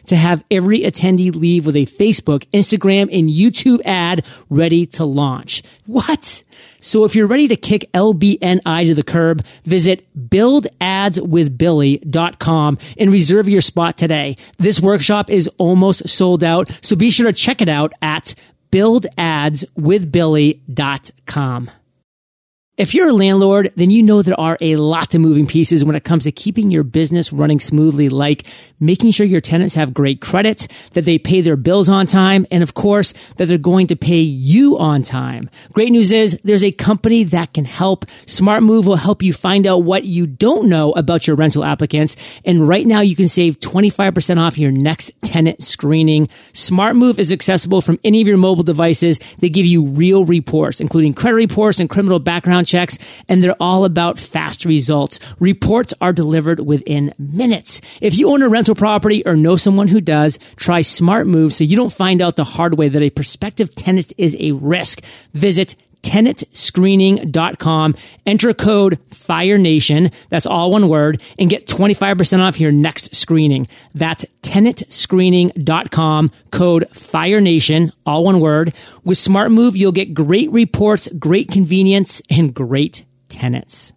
to 0.06 0.16
have 0.16 0.44
every 0.50 0.80
attendee 0.82 1.34
leave 1.34 1.66
with 1.66 1.76
a 1.76 1.86
Facebook, 1.86 2.46
Instagram, 2.52 3.10
and 3.12 3.30
YouTube 3.30 3.82
ad 3.86 4.26
ready 4.50 4.86
to 4.88 5.06
launch. 5.06 5.62
What? 5.86 6.44
So 6.82 7.04
if 7.04 7.16
you're 7.16 7.28
ready 7.28 7.48
to 7.48 7.56
kick 7.56 7.90
LBNI 7.94 8.84
to 8.84 8.94
the 8.94 9.04
curb, 9.04 9.44
visit 9.64 10.06
buildadswithbilly.com 10.30 12.78
and 12.98 13.12
reserve 13.12 13.50
your 13.50 13.62
spot 13.62 13.98
today. 13.98 14.38
This 14.58 14.80
workshop 14.80 15.30
is 15.30 15.50
almost 15.58 16.08
sold 16.08 16.44
out, 16.44 16.70
so 16.82 16.96
be 16.96 17.10
sure 17.10 17.26
to 17.26 17.34
check 17.34 17.62
it 17.62 17.70
out 17.70 17.94
at 18.02 18.36
buildadswithbilly.com. 18.72 21.72
If 22.78 22.94
you're 22.94 23.08
a 23.08 23.14
landlord, 23.14 23.72
then 23.78 23.90
you 23.90 24.04
know 24.04 24.22
there 24.22 24.38
are 24.38 24.58
a 24.60 24.76
lot 24.76 25.16
of 25.16 25.22
moving 25.22 25.48
pieces 25.48 25.86
when 25.86 25.96
it 25.96 26.04
comes 26.04 26.26
to 26.26 26.32
keeping 26.34 26.72
your 26.72 26.84
business 26.84 27.32
running 27.32 27.62
smoothly, 27.62 28.10
like 28.10 28.44
making 28.82 29.12
sure 29.12 29.26
your 29.26 29.40
tenants 29.40 29.76
have 29.76 29.94
great 29.94 30.20
credit, 30.20 30.68
that 30.92 31.06
they 31.06 31.18
pay 31.18 31.40
their 31.40 31.56
bills 31.56 31.88
on 31.88 32.06
time, 32.06 32.46
and 32.52 32.62
of 32.64 32.74
course, 32.74 33.14
that 33.38 33.46
they're 33.46 33.58
going 33.58 33.88
to 33.88 33.96
pay 33.96 34.20
you 34.20 34.78
on 34.78 35.04
time. 35.04 35.50
Great 35.72 35.94
news 35.94 36.12
is 36.12 36.38
there's 36.44 36.66
a 36.66 36.72
company 36.74 37.24
that 37.24 37.54
can 37.54 37.64
help. 37.64 38.06
Smart 38.26 38.62
Move 38.62 38.88
will 38.88 38.98
help 38.98 39.24
you 39.24 39.32
find 39.32 39.66
out 39.66 39.84
what 39.84 40.04
you 40.04 40.28
don't 40.28 40.68
know 40.68 40.92
about 40.92 41.28
your 41.28 41.38
rental 41.38 41.64
applicants. 41.64 42.18
And 42.44 42.68
right 42.68 42.86
now 42.86 43.00
you 43.00 43.16
can 43.16 43.30
save 43.30 43.58
25% 43.62 44.38
off 44.38 44.58
your 44.58 44.74
next 44.74 45.12
tenant 45.36 45.62
screening. 45.62 46.30
Smart 46.54 46.96
Move 46.96 47.20
is 47.20 47.34
accessible 47.34 47.82
from 47.82 48.00
any 48.06 48.22
of 48.22 48.28
your 48.28 48.38
mobile 48.38 48.64
devices. 48.64 49.20
They 49.40 49.50
give 49.50 49.66
you 49.66 49.84
real 49.84 50.24
reports, 50.24 50.80
including 50.80 51.14
credit 51.14 51.36
reports 51.36 51.82
and 51.82 51.90
criminal 51.90 52.20
background 52.20 52.68
checks, 52.68 52.98
and 53.28 53.44
they're 53.44 53.58
all 53.60 53.84
about 53.84 54.18
fast 54.18 54.64
results. 54.64 55.20
Reports 55.42 55.94
are 56.00 56.14
delivered 56.14 56.62
within 56.62 57.14
minutes. 57.20 57.82
If 58.00 58.18
you 58.18 58.30
own 58.30 58.44
a 58.44 58.48
rental 58.48 58.76
property 58.76 59.26
or 59.26 59.36
know 59.36 59.58
someone 59.58 59.90
who 59.90 60.00
does, 60.00 60.40
try 60.56 60.80
Smart 60.80 61.28
Move 61.28 61.52
so 61.52 61.66
you 61.66 61.76
don't 61.76 61.92
find 61.92 62.22
out 62.22 62.38
the 62.38 62.46
hard 62.46 62.78
way 62.78 62.88
that 62.88 63.02
a 63.02 63.10
prospective 63.10 63.76
tenant 63.76 64.14
is 64.18 64.38
a 64.40 64.54
risk. 64.54 65.02
Visit 65.34 65.76
tenantscreening.com. 66.06 67.96
Enter 68.26 68.54
code 68.54 69.00
Fire 69.10 69.58
Nation. 69.58 70.12
That's 70.30 70.46
all 70.46 70.70
one 70.72 70.88
word 70.88 71.20
and 71.40 71.50
get 71.50 71.68
25% 71.68 72.42
off 72.42 72.60
your 72.60 72.72
next 72.72 73.16
screening. 73.16 73.68
That's 73.94 74.24
tenantscreening.com. 74.44 76.32
Code 76.52 76.88
Fire 76.94 77.42
Nation. 77.42 77.92
All 78.06 78.24
one 78.24 78.40
word. 78.40 78.76
With 79.04 79.18
Smart 79.18 79.52
Move, 79.52 79.76
you'll 79.76 79.92
get 79.92 80.14
great 80.14 80.52
reports, 80.52 81.10
great 81.18 81.50
convenience, 81.50 82.22
and 82.30 82.54
great 82.54 83.04
tenants. 83.28 83.92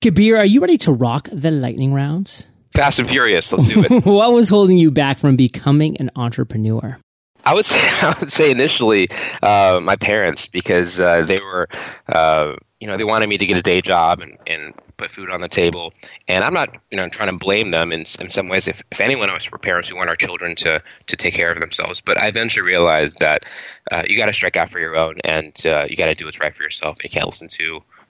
Kabir, 0.00 0.38
are 0.38 0.46
you 0.46 0.60
ready 0.60 0.78
to 0.78 0.92
rock 0.92 1.28
the 1.30 1.50
lightning 1.50 1.92
rounds? 1.92 2.46
Fast 2.72 3.00
and 3.00 3.08
furious. 3.08 3.52
Let's 3.52 3.64
do 3.64 3.84
it. 3.84 3.90
what 4.06 4.32
was 4.32 4.48
holding 4.48 4.78
you 4.78 4.90
back 4.90 5.18
from 5.18 5.36
becoming 5.36 5.96
an 5.98 6.10
entrepreneur? 6.16 6.98
I 7.48 7.54
would 7.54 7.64
say, 7.64 7.78
I 7.80 8.14
would 8.20 8.30
say 8.30 8.50
initially 8.50 9.08
uh, 9.42 9.80
my 9.82 9.96
parents 9.96 10.48
because 10.48 11.00
uh, 11.00 11.22
they 11.22 11.40
were, 11.40 11.68
uh, 12.06 12.56
you 12.78 12.86
know, 12.86 12.98
they 12.98 13.04
wanted 13.04 13.28
me 13.28 13.38
to 13.38 13.46
get 13.46 13.56
a 13.56 13.62
day 13.62 13.80
job 13.80 14.20
and, 14.20 14.36
and 14.46 14.74
put 14.98 15.10
food 15.10 15.30
on 15.30 15.40
the 15.40 15.48
table. 15.48 15.94
And 16.28 16.44
I'm 16.44 16.52
not, 16.52 16.76
you 16.90 16.98
know, 16.98 17.04
I'm 17.04 17.10
trying 17.10 17.30
to 17.30 17.38
blame 17.38 17.70
them 17.70 17.90
in, 17.90 18.00
in 18.00 18.28
some 18.28 18.48
ways. 18.48 18.68
If, 18.68 18.82
if 18.90 19.00
anyone 19.00 19.30
else 19.30 19.50
were 19.50 19.56
parents 19.56 19.88
who 19.88 19.96
want 19.96 20.10
our 20.10 20.16
children 20.16 20.56
to 20.56 20.82
to 21.06 21.16
take 21.16 21.32
care 21.32 21.50
of 21.50 21.58
themselves, 21.58 22.02
but 22.02 22.18
I 22.18 22.28
eventually 22.28 22.66
realized 22.66 23.20
that 23.20 23.46
uh, 23.90 24.02
you 24.06 24.18
got 24.18 24.26
to 24.26 24.34
strike 24.34 24.58
out 24.58 24.68
for 24.68 24.78
your 24.78 24.96
own, 24.96 25.16
and 25.24 25.54
uh, 25.64 25.86
you 25.88 25.96
got 25.96 26.08
to 26.08 26.14
do 26.14 26.26
what's 26.26 26.40
right 26.40 26.52
for 26.52 26.62
yourself. 26.62 27.02
You 27.02 27.08
can't 27.08 27.26
listen 27.26 27.48
to 27.48 27.64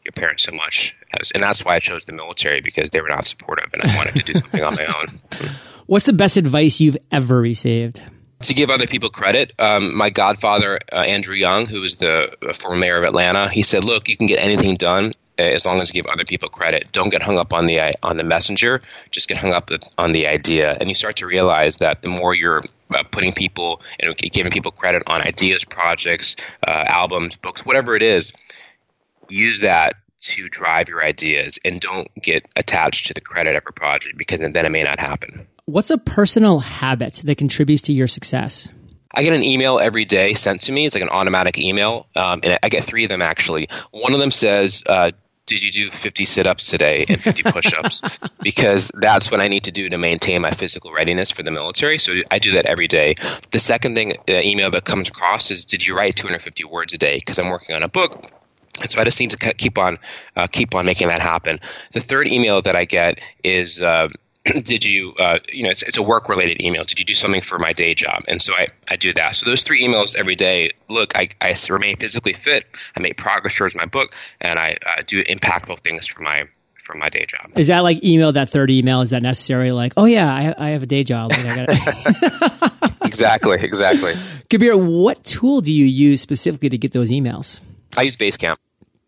your 0.04 0.12
parents 0.16 0.42
so 0.42 0.52
much, 0.52 0.96
and 1.32 1.42
that's 1.42 1.64
why 1.64 1.76
I 1.76 1.78
chose 1.78 2.06
the 2.06 2.12
military 2.12 2.60
because 2.60 2.90
they 2.90 3.00
were 3.00 3.08
not 3.08 3.24
supportive, 3.24 3.72
and 3.72 3.82
I 3.82 3.96
wanted 3.96 4.14
to 4.14 4.22
do 4.24 4.34
something 4.34 4.62
on 4.62 4.74
my 4.74 4.86
own. 4.86 5.20
What's 5.86 6.06
the 6.06 6.12
best 6.12 6.36
advice 6.36 6.80
you've 6.80 6.98
ever 7.12 7.40
received? 7.40 8.02
To 8.42 8.54
give 8.54 8.70
other 8.70 8.86
people 8.86 9.08
credit, 9.08 9.52
um, 9.58 9.96
my 9.96 10.10
godfather, 10.10 10.78
uh, 10.92 10.96
Andrew 10.96 11.34
Young, 11.34 11.66
who 11.66 11.80
was 11.80 11.96
the 11.96 12.36
former 12.54 12.76
mayor 12.76 12.96
of 12.96 13.04
Atlanta, 13.04 13.48
he 13.48 13.62
said, 13.62 13.84
look, 13.84 14.08
you 14.08 14.16
can 14.16 14.26
get 14.26 14.42
anything 14.42 14.76
done 14.76 15.12
uh, 15.38 15.42
as 15.42 15.66
long 15.66 15.80
as 15.80 15.88
you 15.88 16.02
give 16.02 16.10
other 16.10 16.24
people 16.24 16.48
credit. 16.48 16.90
Don't 16.92 17.10
get 17.10 17.22
hung 17.22 17.38
up 17.38 17.52
on 17.52 17.66
the 17.66 17.94
on 18.02 18.16
the 18.16 18.24
messenger. 18.24 18.80
Just 19.10 19.28
get 19.28 19.38
hung 19.38 19.52
up 19.52 19.70
on 19.96 20.12
the 20.12 20.26
idea, 20.28 20.76
and 20.78 20.88
you 20.88 20.94
start 20.94 21.16
to 21.16 21.26
realize 21.26 21.78
that 21.78 22.02
the 22.02 22.08
more 22.08 22.34
you're 22.34 22.62
uh, 22.94 23.02
putting 23.10 23.32
people 23.32 23.80
and 24.00 24.16
giving 24.16 24.52
people 24.52 24.72
credit 24.72 25.02
on 25.06 25.20
ideas, 25.26 25.64
projects, 25.64 26.36
uh, 26.66 26.84
albums, 26.86 27.36
books, 27.36 27.64
whatever 27.66 27.96
it 27.96 28.02
is, 28.02 28.32
use 29.28 29.60
that 29.60 29.94
to 30.20 30.48
drive 30.48 30.88
your 30.88 31.04
ideas, 31.04 31.58
and 31.64 31.80
don't 31.80 32.08
get 32.20 32.48
attached 32.56 33.06
to 33.06 33.14
the 33.14 33.20
credit 33.20 33.54
of 33.54 33.62
a 33.66 33.72
project 33.72 34.16
because 34.18 34.40
then 34.40 34.56
it 34.56 34.70
may 34.70 34.82
not 34.82 34.98
happen. 34.98 35.46
What's 35.68 35.90
a 35.90 35.98
personal 35.98 36.60
habit 36.60 37.20
that 37.26 37.36
contributes 37.36 37.82
to 37.82 37.92
your 37.92 38.06
success? 38.06 38.70
I 39.12 39.22
get 39.22 39.34
an 39.34 39.44
email 39.44 39.78
every 39.78 40.06
day 40.06 40.32
sent 40.32 40.62
to 40.62 40.72
me. 40.72 40.86
It's 40.86 40.94
like 40.94 41.02
an 41.02 41.10
automatic 41.10 41.58
email, 41.58 42.06
um, 42.16 42.40
and 42.42 42.58
I 42.62 42.70
get 42.70 42.84
three 42.84 43.04
of 43.04 43.10
them 43.10 43.20
actually. 43.20 43.68
One 43.90 44.14
of 44.14 44.18
them 44.18 44.30
says, 44.30 44.82
uh, 44.86 45.10
"Did 45.44 45.62
you 45.62 45.70
do 45.70 45.90
50 45.90 46.24
sit-ups 46.24 46.70
today 46.70 47.04
and 47.06 47.20
50 47.20 47.42
push-ups?" 47.52 48.00
because 48.40 48.90
that's 48.94 49.30
what 49.30 49.42
I 49.42 49.48
need 49.48 49.64
to 49.64 49.70
do 49.70 49.90
to 49.90 49.98
maintain 49.98 50.40
my 50.40 50.52
physical 50.52 50.90
readiness 50.90 51.30
for 51.30 51.42
the 51.42 51.50
military. 51.50 51.98
So 51.98 52.14
I 52.30 52.38
do 52.38 52.52
that 52.52 52.64
every 52.64 52.88
day. 52.88 53.16
The 53.50 53.58
second 53.58 53.94
thing, 53.94 54.14
the 54.26 54.48
email 54.48 54.70
that 54.70 54.86
comes 54.86 55.10
across 55.10 55.50
is, 55.50 55.66
"Did 55.66 55.86
you 55.86 55.94
write 55.94 56.16
250 56.16 56.64
words 56.64 56.94
a 56.94 56.98
day?" 56.98 57.18
Because 57.18 57.38
I'm 57.38 57.50
working 57.50 57.76
on 57.76 57.82
a 57.82 57.88
book. 57.90 58.24
And 58.80 58.90
so 58.90 59.02
I 59.02 59.04
just 59.04 59.20
need 59.20 59.32
to 59.32 59.52
keep 59.52 59.76
on, 59.76 59.98
uh, 60.34 60.46
keep 60.46 60.74
on 60.74 60.86
making 60.86 61.08
that 61.08 61.20
happen. 61.20 61.60
The 61.92 62.00
third 62.00 62.26
email 62.26 62.62
that 62.62 62.74
I 62.74 62.86
get 62.86 63.20
is. 63.44 63.82
Uh, 63.82 64.08
did 64.64 64.84
you 64.84 65.14
uh, 65.18 65.38
you 65.52 65.64
know 65.64 65.70
it's, 65.70 65.82
it's 65.82 65.98
a 65.98 66.02
work 66.02 66.28
related 66.28 66.62
email. 66.62 66.84
Did 66.84 66.98
you 66.98 67.04
do 67.04 67.14
something 67.14 67.40
for 67.40 67.58
my 67.58 67.72
day 67.72 67.94
job? 67.94 68.24
And 68.28 68.40
so 68.40 68.54
I, 68.54 68.68
I 68.88 68.96
do 68.96 69.12
that. 69.14 69.34
So 69.34 69.48
those 69.48 69.62
three 69.62 69.84
emails 69.86 70.16
every 70.16 70.36
day 70.36 70.72
look 70.88 71.16
I, 71.16 71.28
I 71.40 71.54
remain 71.70 71.96
physically 71.96 72.32
fit. 72.32 72.64
I 72.96 73.00
make 73.00 73.16
progress 73.16 73.56
towards 73.56 73.74
my 73.74 73.86
book 73.86 74.14
and 74.40 74.58
i 74.58 74.76
uh, 74.86 75.02
do 75.06 75.22
impactful 75.24 75.80
things 75.80 76.06
for 76.06 76.22
my 76.22 76.48
for 76.76 76.96
my 76.96 77.08
day 77.08 77.26
job. 77.26 77.58
Is 77.58 77.66
that 77.66 77.80
like 77.80 78.02
email 78.02 78.32
that 78.32 78.48
third 78.48 78.70
email 78.70 79.00
is 79.02 79.10
that 79.10 79.22
necessary? 79.22 79.72
Like 79.72 79.92
oh 79.96 80.04
yeah 80.04 80.32
i, 80.32 80.66
I 80.66 80.68
have 80.70 80.82
a 80.82 80.86
day 80.86 81.04
job. 81.04 81.32
Exactly 83.08 83.58
exactly. 83.62 84.14
Kabir 84.50 84.76
what 84.76 85.24
tool 85.24 85.62
do 85.62 85.72
you 85.72 85.86
use 85.86 86.20
specifically 86.20 86.68
to 86.68 86.76
get 86.76 86.92
those 86.92 87.10
emails? 87.10 87.60
I 87.96 88.02
use 88.02 88.16
basecamp 88.16 88.56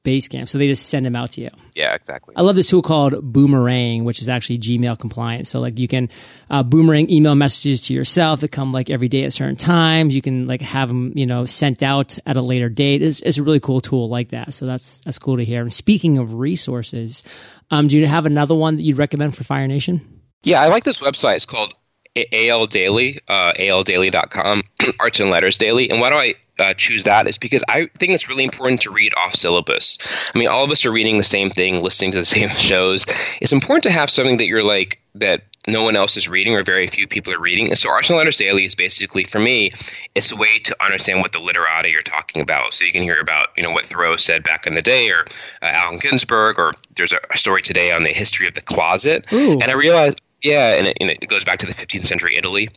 Basecamp. 0.04 0.48
So 0.48 0.56
they 0.56 0.66
just 0.66 0.88
send 0.88 1.04
them 1.04 1.14
out 1.14 1.32
to 1.32 1.42
you. 1.42 1.50
Yeah, 1.74 1.94
exactly. 1.94 2.34
I 2.36 2.42
love 2.42 2.56
this 2.56 2.68
tool 2.68 2.80
called 2.80 3.20
Boomerang, 3.22 4.04
which 4.04 4.22
is 4.22 4.28
actually 4.28 4.58
Gmail 4.58 4.98
compliant. 4.98 5.46
So 5.46 5.60
like 5.60 5.78
you 5.78 5.88
can 5.88 6.08
uh, 6.48 6.62
boomerang 6.62 7.10
email 7.10 7.34
messages 7.34 7.82
to 7.82 7.94
yourself 7.94 8.40
that 8.40 8.50
come 8.50 8.72
like 8.72 8.88
every 8.88 9.08
day 9.08 9.24
at 9.24 9.32
certain 9.32 9.56
times. 9.56 10.14
You 10.14 10.22
can 10.22 10.46
like 10.46 10.62
have 10.62 10.88
them, 10.88 11.12
you 11.14 11.26
know, 11.26 11.44
sent 11.44 11.82
out 11.82 12.18
at 12.24 12.36
a 12.36 12.42
later 12.42 12.70
date. 12.70 13.02
It's, 13.02 13.20
it's 13.20 13.36
a 13.36 13.42
really 13.42 13.60
cool 13.60 13.82
tool 13.82 14.08
like 14.08 14.30
that. 14.30 14.54
So 14.54 14.64
that's 14.64 15.00
that's 15.02 15.18
cool 15.18 15.36
to 15.36 15.44
hear. 15.44 15.60
And 15.60 15.72
speaking 15.72 16.16
of 16.16 16.34
resources, 16.34 17.22
um, 17.70 17.86
do 17.86 17.98
you 17.98 18.06
have 18.06 18.24
another 18.24 18.54
one 18.54 18.76
that 18.76 18.82
you'd 18.82 18.98
recommend 18.98 19.36
for 19.36 19.44
Fire 19.44 19.66
Nation? 19.66 20.22
Yeah, 20.42 20.62
I 20.62 20.68
like 20.68 20.84
this 20.84 20.98
website. 20.98 21.36
It's 21.36 21.46
called 21.46 21.74
AL 22.16 22.66
Daily, 22.66 23.20
uh, 23.28 23.52
aldaily.com, 23.52 24.62
Arts 25.00 25.20
and 25.20 25.30
Letters 25.30 25.58
Daily. 25.58 25.90
And 25.90 26.00
why 26.00 26.10
do 26.10 26.16
I 26.16 26.34
uh, 26.58 26.74
choose 26.74 27.04
that? 27.04 27.28
Is 27.28 27.38
because 27.38 27.64
I 27.68 27.88
think 27.98 28.12
it's 28.12 28.28
really 28.28 28.44
important 28.44 28.82
to 28.82 28.90
read 28.90 29.14
off 29.16 29.34
syllabus. 29.34 29.98
I 30.34 30.38
mean, 30.38 30.48
all 30.48 30.64
of 30.64 30.70
us 30.70 30.84
are 30.84 30.92
reading 30.92 31.18
the 31.18 31.24
same 31.24 31.50
thing, 31.50 31.82
listening 31.82 32.12
to 32.12 32.18
the 32.18 32.24
same 32.24 32.48
shows. 32.48 33.06
It's 33.40 33.52
important 33.52 33.84
to 33.84 33.90
have 33.90 34.10
something 34.10 34.38
that 34.38 34.46
you're 34.46 34.64
like, 34.64 35.00
that 35.16 35.42
no 35.66 35.82
one 35.82 35.96
else 35.96 36.16
is 36.16 36.28
reading 36.28 36.54
or 36.54 36.62
very 36.62 36.86
few 36.86 37.06
people 37.06 37.32
are 37.32 37.40
reading. 37.40 37.68
And 37.68 37.78
so 37.78 37.90
Arts 37.90 38.08
and 38.08 38.16
Letters 38.16 38.36
Daily 38.36 38.64
is 38.64 38.74
basically, 38.74 39.24
for 39.24 39.38
me, 39.38 39.72
it's 40.14 40.32
a 40.32 40.36
way 40.36 40.58
to 40.60 40.76
understand 40.82 41.20
what 41.20 41.32
the 41.32 41.38
literati 41.38 41.90
you're 41.90 42.02
talking 42.02 42.42
about. 42.42 42.74
So 42.74 42.84
you 42.84 42.92
can 42.92 43.02
hear 43.02 43.20
about, 43.20 43.48
you 43.56 43.62
know, 43.62 43.70
what 43.70 43.86
Thoreau 43.86 44.16
said 44.16 44.42
back 44.42 44.66
in 44.66 44.74
the 44.74 44.82
day 44.82 45.10
or 45.10 45.26
uh, 45.62 45.66
Allen 45.66 45.98
Ginsberg, 45.98 46.58
or 46.58 46.72
there's 46.96 47.12
a, 47.12 47.18
a, 47.30 47.36
story 47.36 47.62
today 47.62 47.92
on 47.92 48.04
the 48.04 48.10
history 48.10 48.48
of 48.48 48.54
the 48.54 48.62
closet. 48.62 49.30
Ooh. 49.32 49.52
And 49.52 49.64
I 49.64 49.74
realized, 49.74 50.20
yeah, 50.42 50.74
and 50.74 50.86
it, 50.86 50.98
and 51.00 51.10
it 51.10 51.28
goes 51.28 51.44
back 51.44 51.60
to 51.60 51.66
the 51.66 51.72
15th 51.72 52.06
century 52.06 52.36
Italy. 52.36 52.68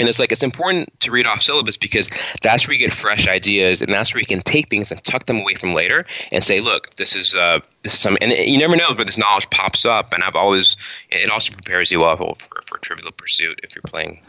And 0.00 0.08
it's 0.08 0.18
like 0.18 0.32
it's 0.32 0.42
important 0.42 0.98
to 1.00 1.10
read 1.10 1.26
off 1.26 1.42
syllabus 1.42 1.76
because 1.76 2.08
that's 2.40 2.66
where 2.66 2.72
you 2.74 2.78
get 2.78 2.92
fresh 2.92 3.28
ideas, 3.28 3.82
and 3.82 3.92
that's 3.92 4.14
where 4.14 4.20
you 4.20 4.26
can 4.26 4.40
take 4.40 4.68
things 4.68 4.90
and 4.90 5.02
tuck 5.04 5.26
them 5.26 5.40
away 5.40 5.54
from 5.54 5.72
later 5.72 6.06
and 6.32 6.42
say, 6.42 6.60
"Look, 6.60 6.96
this 6.96 7.14
is 7.14 7.34
uh, 7.34 7.60
some." 7.86 8.16
And 8.20 8.32
you 8.32 8.58
never 8.58 8.76
know 8.76 8.92
where 8.94 9.04
this 9.04 9.18
knowledge 9.18 9.48
pops 9.50 9.84
up. 9.84 10.12
And 10.12 10.22
I've 10.22 10.36
always 10.36 10.76
it 11.10 11.30
also 11.30 11.52
prepares 11.52 11.90
you 11.90 12.00
well 12.00 12.16
for, 12.16 12.62
for 12.62 12.78
Trivial 12.78 13.12
Pursuit 13.12 13.60
if 13.62 13.74
you're 13.74 13.82
playing. 13.82 14.20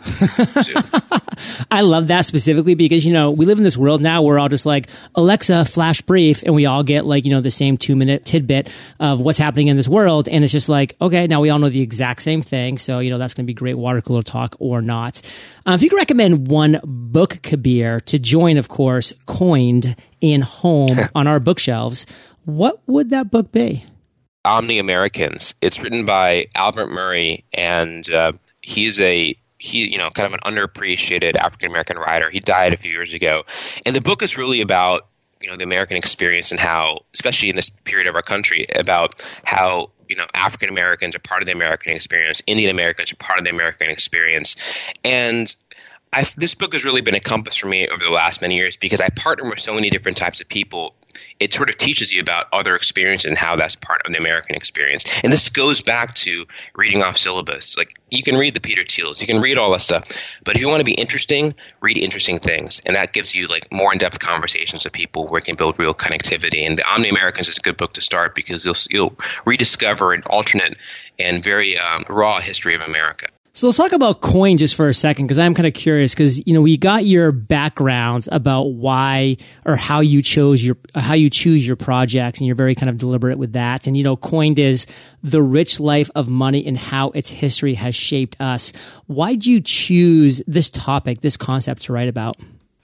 I 1.71 1.81
love 1.81 2.07
that 2.07 2.25
specifically 2.25 2.75
because 2.75 3.05
you 3.05 3.13
know 3.13 3.31
we 3.31 3.45
live 3.45 3.57
in 3.57 3.63
this 3.63 3.77
world 3.77 4.01
now 4.01 4.21
where 4.21 4.39
all 4.39 4.49
just 4.49 4.65
like 4.65 4.87
Alexa 5.15 5.65
flash 5.65 6.01
brief, 6.01 6.43
and 6.43 6.53
we 6.55 6.65
all 6.65 6.83
get 6.83 7.05
like 7.05 7.25
you 7.25 7.31
know 7.31 7.41
the 7.41 7.51
same 7.51 7.77
two 7.77 7.95
minute 7.95 8.25
tidbit 8.25 8.69
of 8.99 9.21
what's 9.21 9.37
happening 9.37 9.67
in 9.67 9.77
this 9.77 9.87
world, 9.87 10.27
and 10.27 10.43
it's 10.43 10.53
just 10.53 10.69
like 10.69 10.95
okay, 11.01 11.27
now 11.27 11.41
we 11.41 11.49
all 11.49 11.59
know 11.59 11.69
the 11.69 11.81
exact 11.81 12.21
same 12.21 12.41
thing, 12.41 12.77
so 12.77 12.99
you 12.99 13.09
know 13.09 13.17
that's 13.17 13.33
going 13.33 13.45
to 13.45 13.47
be 13.47 13.53
great 13.53 13.75
water 13.75 14.01
cooler 14.01 14.21
talk 14.21 14.55
or 14.59 14.81
not. 14.81 15.21
Um, 15.65 15.75
if 15.75 15.81
you 15.81 15.89
could 15.89 15.97
recommend 15.97 16.47
one 16.47 16.79
book, 16.83 17.39
Kabir, 17.41 18.01
to 18.01 18.19
join, 18.19 18.57
of 18.57 18.67
course, 18.67 19.13
coined 19.25 19.95
in 20.19 20.41
home 20.41 20.97
on 21.15 21.27
our 21.27 21.39
bookshelves, 21.39 22.05
what 22.45 22.81
would 22.87 23.11
that 23.11 23.31
book 23.31 23.51
be? 23.51 23.85
Omni 24.45 24.79
Americans. 24.79 25.55
It's 25.61 25.81
written 25.81 26.05
by 26.05 26.47
Albert 26.55 26.87
Murray, 26.87 27.45
and 27.53 28.09
uh, 28.11 28.33
he's 28.61 28.99
a 28.99 29.35
he 29.57 29.89
you 29.89 29.97
know 29.97 30.09
kind 30.09 30.27
of 30.27 30.33
an 30.33 30.39
underappreciated 30.41 31.35
African 31.35 31.69
American 31.69 31.97
writer. 31.97 32.29
He 32.29 32.39
died 32.39 32.73
a 32.73 32.77
few 32.77 32.91
years 32.91 33.13
ago, 33.13 33.43
and 33.85 33.95
the 33.95 34.01
book 34.01 34.21
is 34.21 34.37
really 34.37 34.61
about 34.61 35.07
you 35.41 35.49
know 35.49 35.57
the 35.57 35.63
American 35.63 35.97
experience 35.97 36.51
and 36.51 36.59
how, 36.59 36.99
especially 37.13 37.49
in 37.49 37.55
this 37.55 37.69
period 37.69 38.07
of 38.07 38.15
our 38.15 38.21
country, 38.21 38.65
about 38.75 39.25
how 39.45 39.91
you 40.09 40.17
know 40.17 40.25
African 40.33 40.69
Americans 40.69 41.15
are 41.15 41.19
part 41.19 41.41
of 41.41 41.45
the 41.45 41.53
American 41.53 41.93
experience, 41.93 42.41
Indian 42.45 42.69
Americans 42.69 43.13
are 43.13 43.17
part 43.17 43.39
of 43.39 43.45
the 43.45 43.51
American 43.51 43.89
experience, 43.89 44.57
and 45.05 45.55
I've, 46.13 46.35
this 46.35 46.53
book 46.55 46.73
has 46.73 46.85
really 46.85 47.01
been 47.01 47.15
a 47.15 47.19
compass 47.19 47.55
for 47.55 47.67
me 47.67 47.87
over 47.87 48.03
the 48.03 48.11
last 48.11 48.41
many 48.41 48.55
years 48.55 48.77
because 48.77 49.01
I 49.01 49.09
partner 49.09 49.49
with 49.49 49.59
so 49.59 49.73
many 49.73 49.89
different 49.89 50.17
types 50.17 50.41
of 50.41 50.47
people. 50.47 50.95
It 51.39 51.53
sort 51.53 51.69
of 51.69 51.77
teaches 51.77 52.11
you 52.11 52.21
about 52.21 52.47
other 52.51 52.75
experiences 52.75 53.29
and 53.29 53.37
how 53.37 53.55
that's 53.55 53.75
part 53.75 54.01
of 54.05 54.11
the 54.11 54.17
American 54.17 54.55
experience. 54.55 55.05
And 55.23 55.31
this 55.31 55.49
goes 55.49 55.81
back 55.81 56.15
to 56.15 56.45
reading 56.75 57.03
off 57.03 57.17
syllabus. 57.17 57.77
Like 57.77 57.93
you 58.09 58.23
can 58.23 58.35
read 58.35 58.55
the 58.55 58.61
Peter 58.61 58.83
Thiels, 58.83 59.21
you 59.21 59.27
can 59.27 59.41
read 59.41 59.57
all 59.57 59.71
that 59.71 59.81
stuff, 59.81 60.39
but 60.43 60.55
if 60.55 60.61
you 60.61 60.69
want 60.69 60.79
to 60.79 60.85
be 60.85 60.93
interesting, 60.93 61.53
read 61.81 61.97
interesting 61.97 62.39
things, 62.39 62.81
and 62.85 62.95
that 62.95 63.13
gives 63.13 63.35
you 63.35 63.47
like 63.47 63.71
more 63.71 63.91
in-depth 63.91 64.19
conversations 64.19 64.83
with 64.83 64.93
people 64.93 65.27
where 65.27 65.39
you 65.39 65.45
can 65.45 65.55
build 65.55 65.79
real 65.79 65.93
connectivity. 65.93 66.65
And 66.65 66.77
the 66.77 66.89
Omni 66.89 67.09
Americans 67.09 67.47
is 67.47 67.57
a 67.57 67.61
good 67.61 67.77
book 67.77 67.93
to 67.93 68.01
start 68.01 68.35
because 68.35 68.65
you'll 68.65 68.75
you'll 68.89 69.17
rediscover 69.45 70.13
an 70.13 70.23
alternate 70.27 70.77
and 71.19 71.43
very 71.43 71.77
um, 71.77 72.05
raw 72.09 72.39
history 72.39 72.75
of 72.75 72.81
America. 72.81 73.27
So 73.55 73.67
let's 73.67 73.77
talk 73.77 73.91
about 73.91 74.21
coin 74.21 74.57
just 74.57 74.73
for 74.73 74.89
a 74.89 74.95
second 74.95 75.27
because 75.27 75.37
I'm 75.37 75.53
kind 75.53 75.67
of 75.67 75.75
curious 75.75 76.15
because 76.15 76.45
you 76.47 76.55
know 76.55 76.61
we 76.61 76.75
got 76.75 77.05
your 77.05 77.31
backgrounds 77.31 78.27
about 78.31 78.63
why 78.63 79.37
or 79.63 79.75
how 79.75 79.99
you 79.99 80.23
chose 80.23 80.63
your 80.63 80.75
how 80.95 81.13
you 81.13 81.29
choose 81.29 81.65
your 81.65 81.75
projects 81.75 82.39
and 82.39 82.47
you're 82.47 82.55
very 82.55 82.73
kind 82.73 82.89
of 82.89 82.97
deliberate 82.97 83.37
with 83.37 83.53
that 83.53 83.85
and 83.85 83.95
you 83.95 84.03
know 84.03 84.17
coined 84.17 84.57
is 84.57 84.87
the 85.21 85.39
rich 85.39 85.79
life 85.79 86.09
of 86.15 86.27
money 86.27 86.65
and 86.65 86.79
how 86.79 87.11
its 87.11 87.29
history 87.29 87.75
has 87.75 87.93
shaped 87.93 88.35
us. 88.41 88.73
Why 89.05 89.33
did 89.33 89.45
you 89.45 89.61
choose 89.61 90.41
this 90.47 90.71
topic, 90.71 91.21
this 91.21 91.37
concept 91.37 91.83
to 91.83 91.93
write 91.93 92.09
about? 92.09 92.37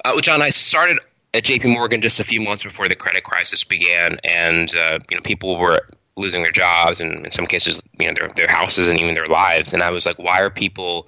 Uh, 0.05 0.21
John, 0.21 0.43
I 0.43 0.49
started 0.49 0.99
at 1.33 1.45
J.P. 1.45 1.69
Morgan 1.69 2.01
just 2.01 2.19
a 2.19 2.23
few 2.23 2.41
months 2.41 2.63
before 2.63 2.87
the 2.87 2.95
credit 2.95 3.23
crisis 3.23 3.63
began, 3.63 4.19
and 4.23 4.71
uh, 4.75 4.99
you 5.09 5.17
know 5.17 5.21
people 5.23 5.57
were 5.57 5.79
losing 6.19 6.41
their 6.41 6.51
jobs 6.51 7.01
and 7.01 7.25
in 7.25 7.31
some 7.31 7.45
cases, 7.45 7.81
you 7.99 8.07
know, 8.07 8.13
their, 8.13 8.29
their 8.29 8.47
houses 8.47 8.87
and 8.87 8.99
even 8.99 9.13
their 9.13 9.27
lives. 9.27 9.73
And 9.73 9.81
I 9.81 9.91
was 9.91 10.05
like, 10.05 10.19
why 10.19 10.41
are 10.41 10.49
people 10.49 11.07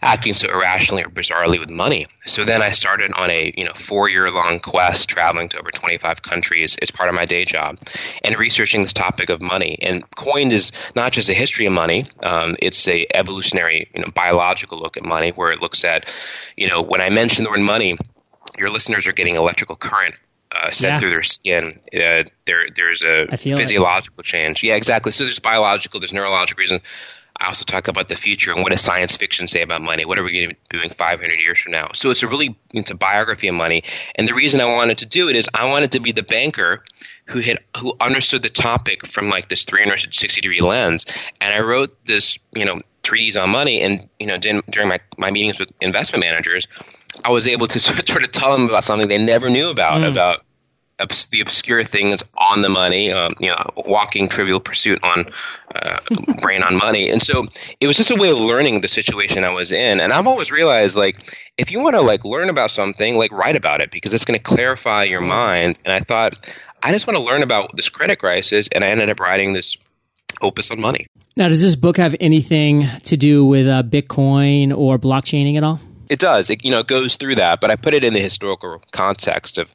acting 0.00 0.32
so 0.32 0.48
irrationally 0.48 1.02
or 1.02 1.08
bizarrely 1.08 1.58
with 1.58 1.70
money? 1.70 2.06
So 2.26 2.44
then 2.44 2.62
I 2.62 2.70
started 2.70 3.12
on 3.12 3.30
a, 3.30 3.52
you 3.56 3.64
know, 3.64 3.72
four 3.74 4.08
year 4.08 4.30
long 4.30 4.60
quest 4.60 5.08
traveling 5.08 5.48
to 5.50 5.58
over 5.58 5.70
25 5.70 6.22
countries 6.22 6.76
as 6.76 6.90
part 6.90 7.08
of 7.08 7.14
my 7.14 7.24
day 7.24 7.44
job 7.44 7.78
and 8.22 8.38
researching 8.38 8.82
this 8.82 8.92
topic 8.92 9.28
of 9.28 9.42
money. 9.42 9.78
And 9.82 10.08
coined 10.14 10.52
is 10.52 10.72
not 10.94 11.12
just 11.12 11.28
a 11.28 11.34
history 11.34 11.66
of 11.66 11.72
money. 11.72 12.04
Um, 12.22 12.56
it's 12.60 12.86
a 12.88 13.06
evolutionary, 13.12 13.90
you 13.94 14.02
know, 14.02 14.08
biological 14.14 14.78
look 14.78 14.96
at 14.96 15.04
money 15.04 15.30
where 15.30 15.50
it 15.50 15.60
looks 15.60 15.84
at, 15.84 16.12
you 16.56 16.68
know, 16.68 16.82
when 16.82 17.00
I 17.00 17.10
mention 17.10 17.44
the 17.44 17.50
word 17.50 17.60
money, 17.60 17.98
your 18.58 18.70
listeners 18.70 19.06
are 19.06 19.12
getting 19.12 19.36
electrical 19.36 19.76
current 19.76 20.14
uh, 20.54 20.70
sent 20.70 20.94
yeah. 20.94 20.98
through 20.98 21.10
their 21.10 21.22
skin. 21.22 21.76
Uh, 21.92 22.24
there, 22.46 22.68
there's 22.74 23.02
a 23.02 23.36
physiological 23.36 24.20
it. 24.20 24.26
change. 24.26 24.62
Yeah, 24.62 24.76
exactly. 24.76 25.12
So 25.12 25.24
there's 25.24 25.38
biological, 25.38 26.00
there's 26.00 26.12
neurological 26.14 26.60
reasons. 26.60 26.82
I 27.36 27.46
also 27.46 27.64
talk 27.64 27.88
about 27.88 28.06
the 28.06 28.14
future 28.14 28.52
and 28.52 28.62
what 28.62 28.70
does 28.70 28.80
science 28.80 29.16
fiction 29.16 29.48
say 29.48 29.62
about 29.62 29.82
money? 29.82 30.04
What 30.04 30.18
are 30.18 30.22
we 30.22 30.32
going 30.32 30.48
to 30.50 30.54
be 30.54 30.60
doing 30.68 30.90
500 30.90 31.40
years 31.40 31.58
from 31.58 31.72
now? 31.72 31.90
So 31.92 32.10
it's 32.10 32.22
a 32.22 32.28
really 32.28 32.56
it's 32.72 32.92
a 32.92 32.94
biography 32.94 33.48
of 33.48 33.56
money. 33.56 33.82
And 34.14 34.28
the 34.28 34.34
reason 34.34 34.60
I 34.60 34.72
wanted 34.72 34.98
to 34.98 35.06
do 35.06 35.28
it 35.28 35.34
is 35.34 35.48
I 35.52 35.68
wanted 35.68 35.92
to 35.92 36.00
be 36.00 36.12
the 36.12 36.22
banker 36.22 36.84
who 37.26 37.40
had 37.40 37.58
who 37.76 37.96
understood 38.00 38.42
the 38.42 38.50
topic 38.50 39.04
from 39.04 39.30
like 39.30 39.48
this 39.48 39.64
360 39.64 40.42
degree 40.42 40.60
lens. 40.60 41.06
And 41.40 41.52
I 41.52 41.60
wrote 41.60 42.04
this, 42.04 42.38
you 42.54 42.66
know, 42.66 42.80
treatise 43.04 43.36
on 43.36 43.50
money. 43.50 43.82
And 43.82 44.08
you 44.18 44.26
know, 44.26 44.38
during 44.38 44.88
my 44.88 44.98
my 45.16 45.30
meetings 45.30 45.60
with 45.60 45.70
investment 45.80 46.24
managers, 46.24 46.66
I 47.24 47.30
was 47.30 47.46
able 47.46 47.68
to 47.68 47.80
sort 47.80 48.24
of 48.24 48.32
tell 48.32 48.52
them 48.52 48.68
about 48.68 48.82
something 48.82 49.06
they 49.06 49.18
never 49.18 49.48
knew 49.50 49.68
about 49.68 50.00
mm. 50.00 50.10
about 50.10 50.42
the 50.96 51.40
obscure 51.40 51.82
things 51.82 52.22
on 52.36 52.62
the 52.62 52.68
money, 52.68 53.12
um, 53.12 53.34
you 53.40 53.48
know, 53.48 53.70
walking 53.76 54.28
trivial 54.28 54.60
pursuit 54.60 55.02
on 55.02 55.26
uh, 55.74 55.98
brain 56.40 56.62
on 56.62 56.76
money. 56.76 57.10
And 57.10 57.20
so 57.20 57.46
it 57.80 57.86
was 57.86 57.96
just 57.96 58.10
a 58.10 58.16
way 58.16 58.30
of 58.30 58.38
learning 58.38 58.80
the 58.80 58.88
situation 58.88 59.44
I 59.44 59.50
was 59.50 59.72
in. 59.72 60.00
And 60.00 60.12
I've 60.12 60.26
always 60.26 60.52
realized 60.52 60.96
like, 60.96 61.16
if 61.58 61.72
you 61.72 61.80
want 61.80 61.96
to 61.96 62.00
like 62.00 62.24
learn 62.24 62.48
about 62.48 62.70
something, 62.70 63.16
like 63.16 63.32
write 63.32 63.56
about 63.56 63.80
it 63.80 63.90
because 63.90 64.14
it's 64.14 64.24
going 64.24 64.38
to 64.38 64.42
clarify 64.42 65.04
your 65.04 65.20
mind. 65.20 65.80
And 65.84 65.92
I 65.92 66.00
thought, 66.00 66.34
I 66.80 66.92
just 66.92 67.06
want 67.06 67.16
to 67.16 67.24
learn 67.24 67.42
about 67.42 67.74
this 67.74 67.88
credit 67.88 68.20
crisis. 68.20 68.68
And 68.70 68.84
I 68.84 68.88
ended 68.88 69.10
up 69.10 69.18
writing 69.18 69.52
this 69.52 69.76
opus 70.42 70.70
on 70.70 70.80
money. 70.80 71.06
Now, 71.36 71.48
does 71.48 71.62
this 71.62 71.76
book 71.76 71.96
have 71.96 72.14
anything 72.20 72.86
to 73.04 73.16
do 73.16 73.44
with 73.44 73.66
uh, 73.66 73.82
Bitcoin 73.82 74.76
or 74.76 74.98
blockchaining 74.98 75.56
at 75.56 75.64
all? 75.64 75.80
It 76.08 76.18
does. 76.18 76.50
It 76.50 76.64
you 76.64 76.70
know 76.70 76.82
goes 76.82 77.16
through 77.16 77.36
that, 77.36 77.60
but 77.60 77.70
I 77.70 77.76
put 77.76 77.94
it 77.94 78.04
in 78.04 78.12
the 78.12 78.20
historical 78.20 78.82
context 78.92 79.58
of 79.58 79.70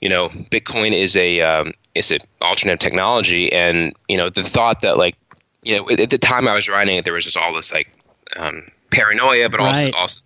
you 0.00 0.08
know 0.08 0.28
Bitcoin 0.28 0.92
is 0.92 1.16
a 1.16 1.40
um, 1.40 1.72
is 1.94 2.10
an 2.10 2.20
alternative 2.40 2.78
technology, 2.80 3.52
and 3.52 3.94
you 4.08 4.16
know 4.16 4.30
the 4.30 4.42
thought 4.42 4.82
that 4.82 4.96
like 4.96 5.16
you 5.62 5.76
know 5.76 5.90
at 5.90 6.10
the 6.10 6.18
time 6.18 6.48
I 6.48 6.54
was 6.54 6.68
writing 6.68 6.96
it, 6.96 7.04
there 7.04 7.14
was 7.14 7.24
just 7.24 7.36
all 7.36 7.54
this 7.54 7.72
like 7.72 7.90
um, 8.36 8.66
paranoia, 8.90 9.48
but 9.48 9.60
right. 9.60 9.92
also 9.94 9.98
also 9.98 10.20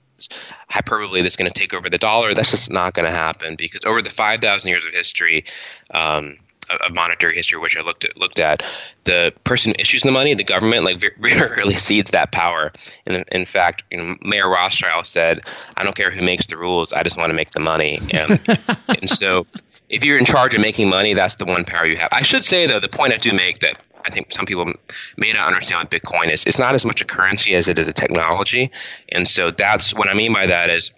hyperbole 0.69 1.23
that's 1.23 1.37
going 1.37 1.51
to 1.51 1.59
take 1.59 1.75
over 1.75 1.91
the 1.91 1.99
dollar. 1.99 2.35
That's 2.35 2.51
just 2.51 2.71
not 2.71 2.95
going 2.95 3.07
to 3.07 3.17
happen 3.17 3.57
because 3.57 3.85
over 3.85 4.03
the 4.03 4.11
five 4.11 4.41
thousand 4.41 4.71
years 4.71 4.85
of 4.85 4.93
history. 4.93 5.45
Um, 5.91 6.37
of 6.71 6.95
monetary 6.95 7.35
history, 7.35 7.59
which 7.59 7.77
I 7.77 7.83
looked 7.83 8.05
at, 8.05 8.17
looked 8.17 8.39
at, 8.39 8.63
the 9.05 9.33
person 9.45 9.75
issues 9.79 10.03
the 10.03 10.13
money, 10.13 10.35
the 10.35 10.45
government, 10.45 10.85
like 10.85 11.03
rarely 11.19 11.77
cedes 11.77 12.13
that 12.13 12.33
power. 12.33 12.73
And 13.07 13.25
in 13.33 13.45
fact, 13.45 13.85
you 13.91 13.99
know, 13.99 14.17
Mayer 14.23 14.49
Rothschild 14.49 15.07
said, 15.07 15.41
"I 15.77 15.85
don't 15.85 15.97
care 15.97 16.11
who 16.11 16.23
makes 16.23 16.47
the 16.47 16.57
rules. 16.57 16.93
I 16.93 17.03
just 17.03 17.17
want 17.17 17.31
to 17.31 17.35
make 17.35 17.51
the 17.51 17.61
money." 17.61 18.01
And, 18.13 18.41
and 18.89 19.11
so, 19.11 19.47
if 19.89 20.05
you're 20.05 20.19
in 20.19 20.25
charge 20.25 20.55
of 20.55 20.61
making 20.61 20.89
money, 20.89 21.15
that's 21.15 21.37
the 21.37 21.45
one 21.45 21.65
power 21.65 21.87
you 21.87 21.97
have. 21.97 22.11
I 22.13 22.23
should 22.23 22.45
say 22.45 22.67
though, 22.67 22.81
the 22.81 22.89
point 22.89 23.13
I 23.13 23.19
do 23.19 23.33
make 23.33 23.59
that 23.61 23.79
I 24.05 24.11
think 24.11 24.33
some 24.33 24.47
people 24.47 24.73
may 25.17 25.33
not 25.33 25.47
understand 25.47 25.81
what 25.83 25.91
Bitcoin 25.91 26.31
is. 26.33 26.45
It's 26.45 26.59
not 26.59 26.75
as 26.75 26.85
much 26.85 27.01
a 27.01 27.05
currency 27.05 27.55
as 27.55 27.69
it 27.69 27.79
is 27.79 27.89
a 27.89 27.93
technology, 27.93 28.71
and 29.09 29.27
so 29.27 29.51
that's 29.51 29.95
what 29.95 30.09
I 30.09 30.15
mean 30.15 30.33
by 30.33 30.47
that 30.47 30.71
is 30.71 30.91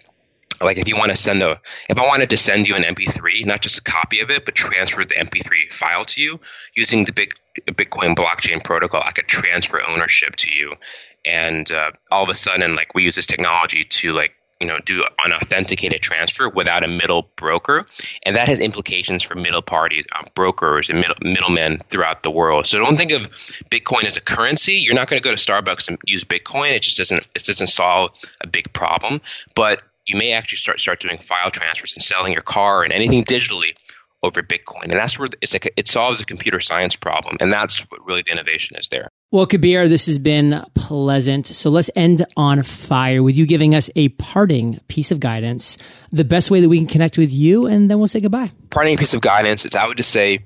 like 0.61 0.77
if 0.77 0.87
you 0.87 0.95
want 0.97 1.11
to 1.11 1.17
send 1.17 1.41
a 1.41 1.59
if 1.89 1.97
i 1.97 2.05
wanted 2.05 2.29
to 2.29 2.37
send 2.37 2.67
you 2.67 2.75
an 2.75 2.83
mp3 2.83 3.45
not 3.45 3.61
just 3.61 3.77
a 3.79 3.83
copy 3.83 4.19
of 4.19 4.29
it 4.29 4.45
but 4.45 4.55
transfer 4.55 5.03
the 5.03 5.15
mp3 5.15 5.71
file 5.71 6.05
to 6.05 6.21
you 6.21 6.39
using 6.73 7.05
the 7.05 7.11
big 7.11 7.33
bitcoin 7.67 8.15
blockchain 8.15 8.63
protocol 8.63 9.01
i 9.05 9.11
could 9.11 9.27
transfer 9.27 9.81
ownership 9.87 10.35
to 10.35 10.51
you 10.51 10.73
and 11.25 11.71
uh, 11.71 11.91
all 12.11 12.23
of 12.23 12.29
a 12.29 12.35
sudden 12.35 12.75
like 12.75 12.93
we 12.93 13.03
use 13.03 13.15
this 13.15 13.27
technology 13.27 13.83
to 13.83 14.13
like 14.13 14.35
you 14.59 14.67
know 14.67 14.79
do 14.79 15.03
an 15.23 15.33
authenticated 15.33 16.01
transfer 16.01 16.49
without 16.49 16.83
a 16.83 16.87
middle 16.87 17.29
broker, 17.35 17.85
and 18.23 18.35
that 18.35 18.47
has 18.47 18.59
implications 18.59 19.23
for 19.23 19.35
middle 19.35 19.61
parties, 19.61 20.05
um, 20.17 20.25
brokers, 20.33 20.89
and 20.89 20.99
middle, 20.99 21.15
middlemen 21.21 21.81
throughout 21.89 22.23
the 22.23 22.31
world. 22.31 22.65
So 22.65 22.79
don't 22.79 22.97
think 22.97 23.11
of 23.11 23.23
Bitcoin 23.69 24.05
as 24.05 24.17
a 24.17 24.21
currency. 24.21 24.73
You're 24.73 24.95
not 24.95 25.07
going 25.07 25.21
to 25.21 25.23
go 25.23 25.35
to 25.35 25.37
Starbucks 25.37 25.89
and 25.89 25.97
use 26.05 26.23
Bitcoin. 26.23 26.71
It 26.71 26.83
just 26.83 26.97
doesn't 26.97 27.27
it 27.35 27.43
doesn't 27.43 27.67
solve 27.67 28.11
a 28.41 28.47
big 28.47 28.71
problem, 28.73 29.21
but 29.55 29.81
you 30.05 30.17
may 30.17 30.33
actually 30.33 30.57
start 30.57 30.79
start 30.79 30.99
doing 30.99 31.17
file 31.17 31.51
transfers 31.51 31.93
and 31.95 32.03
selling 32.03 32.33
your 32.33 32.41
car 32.41 32.83
and 32.83 32.93
anything 32.93 33.23
digitally 33.23 33.75
over 34.25 34.41
Bitcoin. 34.41 34.85
And 34.85 34.93
that's 34.93 35.19
where 35.19 35.29
it's 35.41 35.53
like 35.53 35.71
it 35.77 35.87
solves 35.87 36.21
a 36.21 36.25
computer 36.25 36.59
science 36.59 36.95
problem. 36.95 37.37
And 37.39 37.53
that's 37.53 37.79
what 37.91 38.05
really 38.05 38.23
the 38.23 38.31
innovation 38.31 38.75
is 38.75 38.87
there. 38.87 39.09
Well, 39.31 39.45
Kabir, 39.45 39.87
this 39.87 40.07
has 40.07 40.17
been 40.17 40.65
pleasant. 40.73 41.47
So 41.47 41.69
let's 41.69 41.89
end 41.95 42.25
on 42.35 42.63
fire 42.63 43.21
with 43.21 43.37
you 43.37 43.45
giving 43.45 43.75
us 43.75 43.89
a 43.95 44.09
parting 44.09 44.79
piece 44.87 45.11
of 45.11 45.19
guidance, 45.19 45.77
the 46.11 46.23
best 46.23 46.49
way 46.49 46.61
that 46.61 46.69
we 46.69 46.79
can 46.79 46.87
connect 46.87 47.17
with 47.17 47.31
you, 47.31 47.67
and 47.67 47.89
then 47.89 47.99
we'll 47.99 48.07
say 48.07 48.19
goodbye. 48.19 48.51
Parting 48.69 48.97
piece 48.97 49.13
of 49.13 49.21
guidance 49.21 49.65
is 49.65 49.75
I 49.75 49.87
would 49.87 49.97
just 49.97 50.11
say 50.11 50.39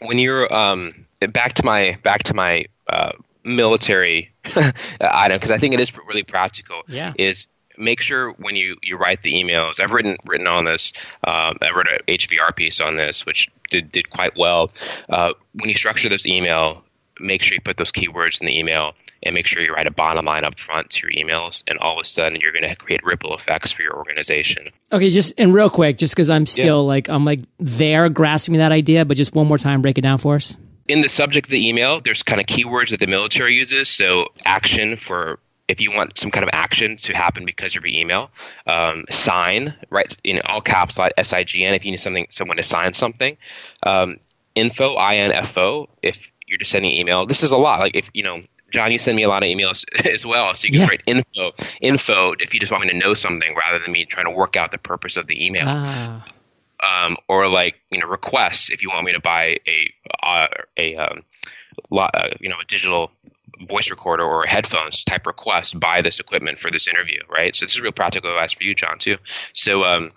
when 0.00 0.18
you're 0.18 0.52
um, 0.52 1.06
back 1.20 1.54
to 1.54 1.64
my 1.64 1.98
back 2.02 2.24
to 2.24 2.34
my 2.34 2.66
uh, 2.88 3.12
military 3.44 4.32
item 5.00 5.36
because 5.36 5.50
I 5.50 5.58
think 5.58 5.74
it 5.74 5.80
is 5.80 5.96
really 5.98 6.22
practical. 6.22 6.82
Yeah. 6.88 7.12
Is 7.18 7.46
make 7.76 8.00
sure 8.00 8.30
when 8.32 8.56
you, 8.56 8.76
you 8.82 8.96
write 8.96 9.22
the 9.22 9.32
emails, 9.32 9.80
I've 9.80 9.92
written 9.92 10.16
written 10.26 10.46
on 10.46 10.64
this. 10.64 10.92
Um, 11.24 11.58
I 11.60 11.70
wrote 11.74 11.88
an 11.88 11.98
HBR 12.06 12.54
piece 12.54 12.80
on 12.80 12.96
this, 12.96 13.26
which 13.26 13.48
did 13.70 13.90
did 13.90 14.10
quite 14.10 14.36
well. 14.36 14.70
Uh, 15.08 15.32
when 15.54 15.68
you 15.68 15.74
structure 15.74 16.08
this 16.08 16.26
email, 16.26 16.84
make 17.20 17.42
sure 17.42 17.54
you 17.54 17.60
put 17.60 17.76
those 17.76 17.92
keywords 17.92 18.40
in 18.40 18.46
the 18.46 18.58
email, 18.58 18.94
and 19.22 19.34
make 19.34 19.46
sure 19.46 19.62
you 19.62 19.72
write 19.72 19.86
a 19.86 19.92
bottom 19.92 20.24
line 20.24 20.44
up 20.44 20.58
front 20.58 20.90
to 20.90 21.08
your 21.08 21.24
emails. 21.24 21.62
And 21.66 21.78
all 21.78 21.98
of 21.98 22.02
a 22.02 22.04
sudden, 22.04 22.40
you're 22.40 22.52
going 22.52 22.68
to 22.68 22.74
create 22.76 23.04
ripple 23.04 23.34
effects 23.34 23.72
for 23.72 23.82
your 23.82 23.96
organization. 23.96 24.68
Okay, 24.90 25.10
just 25.10 25.32
and 25.38 25.54
real 25.54 25.70
quick, 25.70 25.98
just 25.98 26.14
because 26.14 26.30
I'm 26.30 26.46
still 26.46 26.82
yeah. 26.82 26.88
like 26.88 27.08
I'm 27.08 27.24
like 27.24 27.40
there 27.58 28.08
grasping 28.08 28.54
that 28.54 28.72
idea, 28.72 29.04
but 29.04 29.16
just 29.16 29.34
one 29.34 29.46
more 29.46 29.58
time, 29.58 29.82
break 29.82 29.98
it 29.98 30.02
down 30.02 30.18
for 30.18 30.36
us. 30.36 30.56
In 30.88 31.00
the 31.00 31.08
subject 31.08 31.46
of 31.46 31.52
the 31.52 31.68
email, 31.68 32.00
there's 32.00 32.22
kind 32.22 32.40
of 32.40 32.46
keywords 32.46 32.90
that 32.90 32.98
the 32.98 33.06
military 33.06 33.54
uses. 33.54 33.88
So 33.88 34.26
action 34.44 34.96
for 34.96 35.38
if 35.68 35.80
you 35.80 35.92
want 35.92 36.18
some 36.18 36.30
kind 36.30 36.44
of 36.44 36.50
action 36.52 36.96
to 36.96 37.14
happen 37.14 37.44
because 37.44 37.76
of 37.76 37.84
your 37.84 37.94
email, 37.94 38.30
um, 38.66 39.04
sign 39.10 39.74
right 39.90 40.14
in 40.24 40.40
all 40.44 40.60
caps, 40.60 40.98
S 41.16 41.32
I 41.32 41.44
G 41.44 41.64
N. 41.64 41.74
If 41.74 41.84
you 41.84 41.92
need 41.92 41.98
something, 41.98 42.26
someone 42.30 42.56
to 42.56 42.62
sign 42.62 42.92
something, 42.92 43.36
um, 43.82 44.18
info 44.54 44.94
I 44.94 45.16
N 45.16 45.32
F 45.32 45.56
O. 45.58 45.88
If 46.02 46.32
you're 46.46 46.58
just 46.58 46.70
sending 46.70 46.92
email, 46.92 47.26
this 47.26 47.42
is 47.42 47.52
a 47.52 47.56
lot. 47.56 47.80
Like 47.80 47.96
if 47.96 48.10
you 48.14 48.22
know, 48.22 48.42
John, 48.70 48.90
you 48.92 48.98
send 48.98 49.16
me 49.16 49.22
a 49.22 49.28
lot 49.28 49.42
of 49.42 49.48
emails 49.48 49.84
as 50.12 50.26
well, 50.26 50.52
so 50.54 50.66
you 50.66 50.72
can 50.72 50.80
yeah. 50.82 50.88
write 50.88 51.02
info, 51.06 51.52
info 51.80 52.34
if 52.38 52.54
you 52.54 52.60
just 52.60 52.72
want 52.72 52.84
me 52.84 52.90
to 52.90 52.98
know 52.98 53.14
something 53.14 53.54
rather 53.54 53.78
than 53.78 53.92
me 53.92 54.04
trying 54.04 54.26
to 54.26 54.32
work 54.32 54.56
out 54.56 54.72
the 54.72 54.78
purpose 54.78 55.16
of 55.16 55.26
the 55.26 55.46
email. 55.46 55.64
Ah. 55.66 56.26
Um, 56.84 57.16
or 57.28 57.46
like 57.46 57.80
you 57.92 58.00
know 58.00 58.08
requests 58.08 58.70
if 58.70 58.82
you 58.82 58.88
want 58.88 59.04
me 59.04 59.12
to 59.12 59.20
buy 59.20 59.58
a 59.68 59.92
uh, 60.20 60.48
a 60.76 60.96
um, 60.96 61.22
uh, 61.92 62.28
you 62.40 62.48
know 62.48 62.56
a 62.60 62.64
digital 62.64 63.12
voice 63.60 63.90
recorder 63.90 64.24
or 64.24 64.44
headphones 64.44 65.04
type 65.04 65.26
request 65.26 65.78
buy 65.78 66.02
this 66.02 66.20
equipment 66.20 66.58
for 66.58 66.70
this 66.70 66.88
interview 66.88 67.20
right? 67.28 67.54
So 67.54 67.64
this 67.64 67.74
is 67.74 67.80
real 67.80 67.92
practical 67.92 68.30
advice 68.30 68.52
for 68.52 68.64
you 68.64 68.74
john 68.74 68.98
too. 68.98 69.18
So 69.52 69.84
um, 69.84 70.10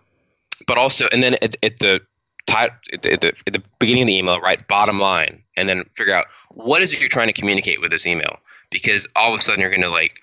but 0.67 0.77
also 0.77 1.07
and 1.11 1.21
then 1.21 1.35
at, 1.41 1.55
at 1.63 1.79
the 1.79 2.01
at 2.47 3.01
the, 3.01 3.33
at 3.45 3.53
the 3.53 3.63
beginning 3.79 4.03
of 4.03 4.07
the 4.07 4.17
email 4.17 4.39
write 4.39 4.67
bottom 4.67 4.99
line 4.99 5.43
and 5.57 5.67
then 5.67 5.83
figure 5.91 6.13
out 6.13 6.27
what 6.51 6.81
is 6.81 6.93
it 6.93 6.99
you're 6.99 7.09
trying 7.09 7.27
to 7.27 7.33
communicate 7.33 7.81
with 7.81 7.91
this 7.91 8.05
email? 8.05 8.37
Because 8.69 9.07
all 9.15 9.33
of 9.33 9.39
a 9.39 9.43
sudden 9.43 9.61
you're 9.61 9.69
going 9.69 9.81
to 9.81 9.89
like 9.89 10.19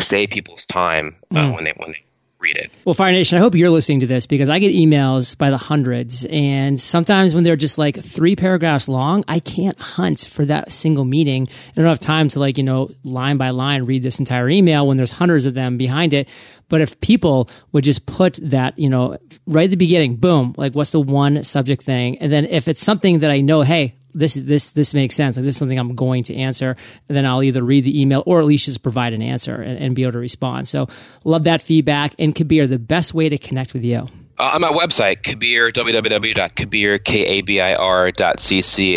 save 0.00 0.30
people's 0.30 0.66
time 0.66 1.16
uh, 1.30 1.34
mm. 1.34 1.54
when 1.54 1.64
they 1.64 1.72
when 1.76 1.92
they 1.92 2.04
read 2.44 2.56
it. 2.58 2.70
Well, 2.84 2.94
Fire 2.94 3.10
Nation, 3.10 3.38
I 3.38 3.40
hope 3.40 3.54
you're 3.54 3.70
listening 3.70 4.00
to 4.00 4.06
this 4.06 4.26
because 4.26 4.50
I 4.50 4.58
get 4.58 4.72
emails 4.72 5.36
by 5.36 5.50
the 5.50 5.56
hundreds. 5.56 6.26
And 6.26 6.78
sometimes 6.80 7.34
when 7.34 7.42
they're 7.42 7.56
just 7.56 7.78
like 7.78 7.98
three 7.98 8.36
paragraphs 8.36 8.86
long, 8.86 9.24
I 9.26 9.40
can't 9.40 9.80
hunt 9.80 10.20
for 10.20 10.44
that 10.44 10.70
single 10.70 11.06
meeting. 11.06 11.48
I 11.48 11.80
don't 11.80 11.86
have 11.86 11.98
time 11.98 12.28
to 12.28 12.40
like, 12.40 12.58
you 12.58 12.64
know, 12.64 12.90
line 13.02 13.38
by 13.38 13.50
line 13.50 13.84
read 13.84 14.02
this 14.02 14.18
entire 14.18 14.50
email 14.50 14.86
when 14.86 14.98
there's 14.98 15.12
hundreds 15.12 15.46
of 15.46 15.54
them 15.54 15.78
behind 15.78 16.12
it. 16.12 16.28
But 16.68 16.82
if 16.82 17.00
people 17.00 17.48
would 17.72 17.84
just 17.84 18.04
put 18.04 18.38
that, 18.42 18.78
you 18.78 18.90
know, 18.90 19.16
right 19.46 19.64
at 19.64 19.70
the 19.70 19.76
beginning, 19.76 20.16
boom, 20.16 20.54
like 20.58 20.74
what's 20.74 20.90
the 20.90 21.00
one 21.00 21.42
subject 21.44 21.82
thing? 21.82 22.18
And 22.18 22.30
then 22.30 22.44
if 22.44 22.68
it's 22.68 22.84
something 22.84 23.20
that 23.20 23.30
I 23.30 23.40
know, 23.40 23.62
hey, 23.62 23.96
this 24.14 24.34
this 24.34 24.70
this 24.70 24.94
makes 24.94 25.14
sense. 25.14 25.36
Like 25.36 25.44
this 25.44 25.54
is 25.54 25.58
something 25.58 25.78
I'm 25.78 25.94
going 25.94 26.24
to 26.24 26.34
answer. 26.34 26.76
And 27.08 27.16
then 27.16 27.26
I'll 27.26 27.42
either 27.42 27.62
read 27.62 27.84
the 27.84 28.00
email 28.00 28.22
or 28.26 28.40
at 28.40 28.46
least 28.46 28.64
just 28.66 28.82
provide 28.82 29.12
an 29.12 29.22
answer 29.22 29.54
and, 29.54 29.78
and 29.78 29.94
be 29.94 30.02
able 30.02 30.12
to 30.12 30.18
respond. 30.18 30.68
So 30.68 30.88
love 31.24 31.44
that 31.44 31.60
feedback. 31.60 32.14
And 32.18 32.34
Kabir, 32.34 32.66
the 32.66 32.78
best 32.78 33.12
way 33.14 33.28
to 33.28 33.38
connect 33.38 33.72
with 33.74 33.84
you. 33.84 34.08
Uh, 34.36 34.52
on 34.54 34.60
my 34.60 34.68
website, 34.68 35.22
Kabir, 35.22 35.70
www.kabir.cc, 35.70 36.18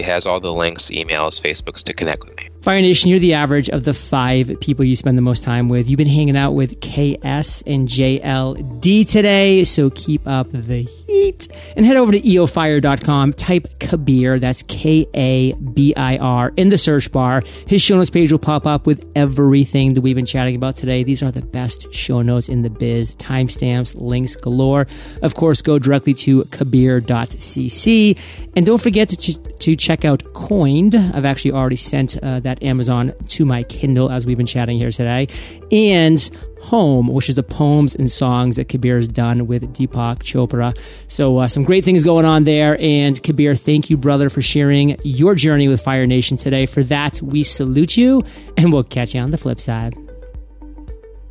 has 0.02 0.26
all 0.26 0.40
the 0.40 0.52
links, 0.52 0.90
emails, 0.90 1.40
Facebooks 1.40 1.84
to 1.84 1.94
connect 1.94 2.26
with 2.26 2.36
me. 2.38 2.47
Fire 2.68 2.82
Nation, 2.82 3.10
you're 3.10 3.20
the 3.20 3.34
average 3.34 3.70
of 3.70 3.86
the 3.86 3.94
five 3.94 4.60
people 4.60 4.84
you 4.84 4.98
spend 4.98 5.18
the 5.18 5.22
most 5.22 5.42
time 5.42 5.70
with. 5.70 5.88
You've 5.88 5.98
been 5.98 6.06
hanging 6.06 6.36
out 6.36 6.52
with 6.52 6.82
KS 6.82 7.64
and 7.66 7.88
JLD 7.88 9.10
today, 9.10 9.64
so 9.64 9.90
keep 9.90 10.28
up 10.28 10.52
the 10.52 10.82
heat. 10.82 11.48
And 11.78 11.86
head 11.86 11.96
over 11.96 12.12
to 12.12 12.20
eofire.com, 12.20 13.32
type 13.36 13.80
Kabir, 13.80 14.40
that's 14.40 14.64
K 14.64 15.08
A 15.14 15.54
B 15.54 15.96
I 15.96 16.18
R, 16.18 16.52
in 16.58 16.68
the 16.68 16.78
search 16.78 17.10
bar. 17.10 17.42
His 17.68 17.82
show 17.82 17.96
notes 17.96 18.10
page 18.10 18.34
will 18.34 18.38
pop 18.38 18.68
up 18.68 18.86
with 18.86 19.10
everything 19.16 19.94
that 19.94 20.02
we've 20.02 20.18
been 20.18 20.26
chatting 20.26 20.58
about 20.58 20.76
today. 20.76 21.04
These 21.04 21.24
are 21.24 21.32
the 21.32 21.44
best 21.44 21.94
show 21.94 22.22
notes 22.22 22.50
in 22.50 22.64
the 22.64 22.70
biz, 22.70 23.16
timestamps, 23.16 23.96
links 23.96 24.36
galore. 24.36 24.88
Of 25.22 25.36
course, 25.36 25.62
go 25.62 25.80
directly 25.80 26.14
to 26.16 26.44
kabir.cc. 26.44 28.18
And 28.58 28.66
don't 28.66 28.82
forget 28.82 29.08
to, 29.08 29.47
to 29.60 29.76
check 29.76 30.06
out 30.06 30.24
Coined. 30.34 30.96
I've 30.96 31.26
actually 31.26 31.52
already 31.52 31.76
sent 31.76 32.18
uh, 32.18 32.40
that 32.42 32.62
Amazon 32.64 33.14
to 33.30 33.46
my 33.46 33.64
Kindle 33.64 34.12
as 34.12 34.26
we've 34.26 34.38
been 34.38 34.46
chatting 34.46 34.78
here 34.78 34.92
today. 34.92 35.28
And 35.72 36.30
Home, 36.62 37.08
which 37.08 37.30
is 37.30 37.36
the 37.36 37.44
poems 37.44 37.96
and 37.96 38.12
songs 38.12 38.56
that 38.56 38.68
Kabir 38.68 38.96
has 38.96 39.08
done 39.08 39.48
with 39.48 39.74
Deepak 39.74 40.20
Chopra. 40.20 40.78
So, 41.08 41.38
uh, 41.38 41.48
some 41.48 41.64
great 41.64 41.86
things 41.86 42.04
going 42.04 42.26
on 42.26 42.46
there. 42.46 42.78
And 42.82 43.22
Kabir, 43.22 43.56
thank 43.56 43.90
you, 43.90 43.98
brother, 43.98 44.30
for 44.30 44.42
sharing 44.42 45.00
your 45.04 45.36
journey 45.36 45.68
with 45.68 45.82
Fire 45.82 46.08
Nation 46.08 46.36
today. 46.36 46.66
For 46.66 46.84
that, 46.84 47.22
we 47.22 47.44
salute 47.44 47.96
you, 47.96 48.24
and 48.58 48.74
we'll 48.74 48.84
catch 48.84 49.14
you 49.14 49.22
on 49.22 49.32
the 49.32 49.38
flip 49.38 49.62
side. 49.62 50.07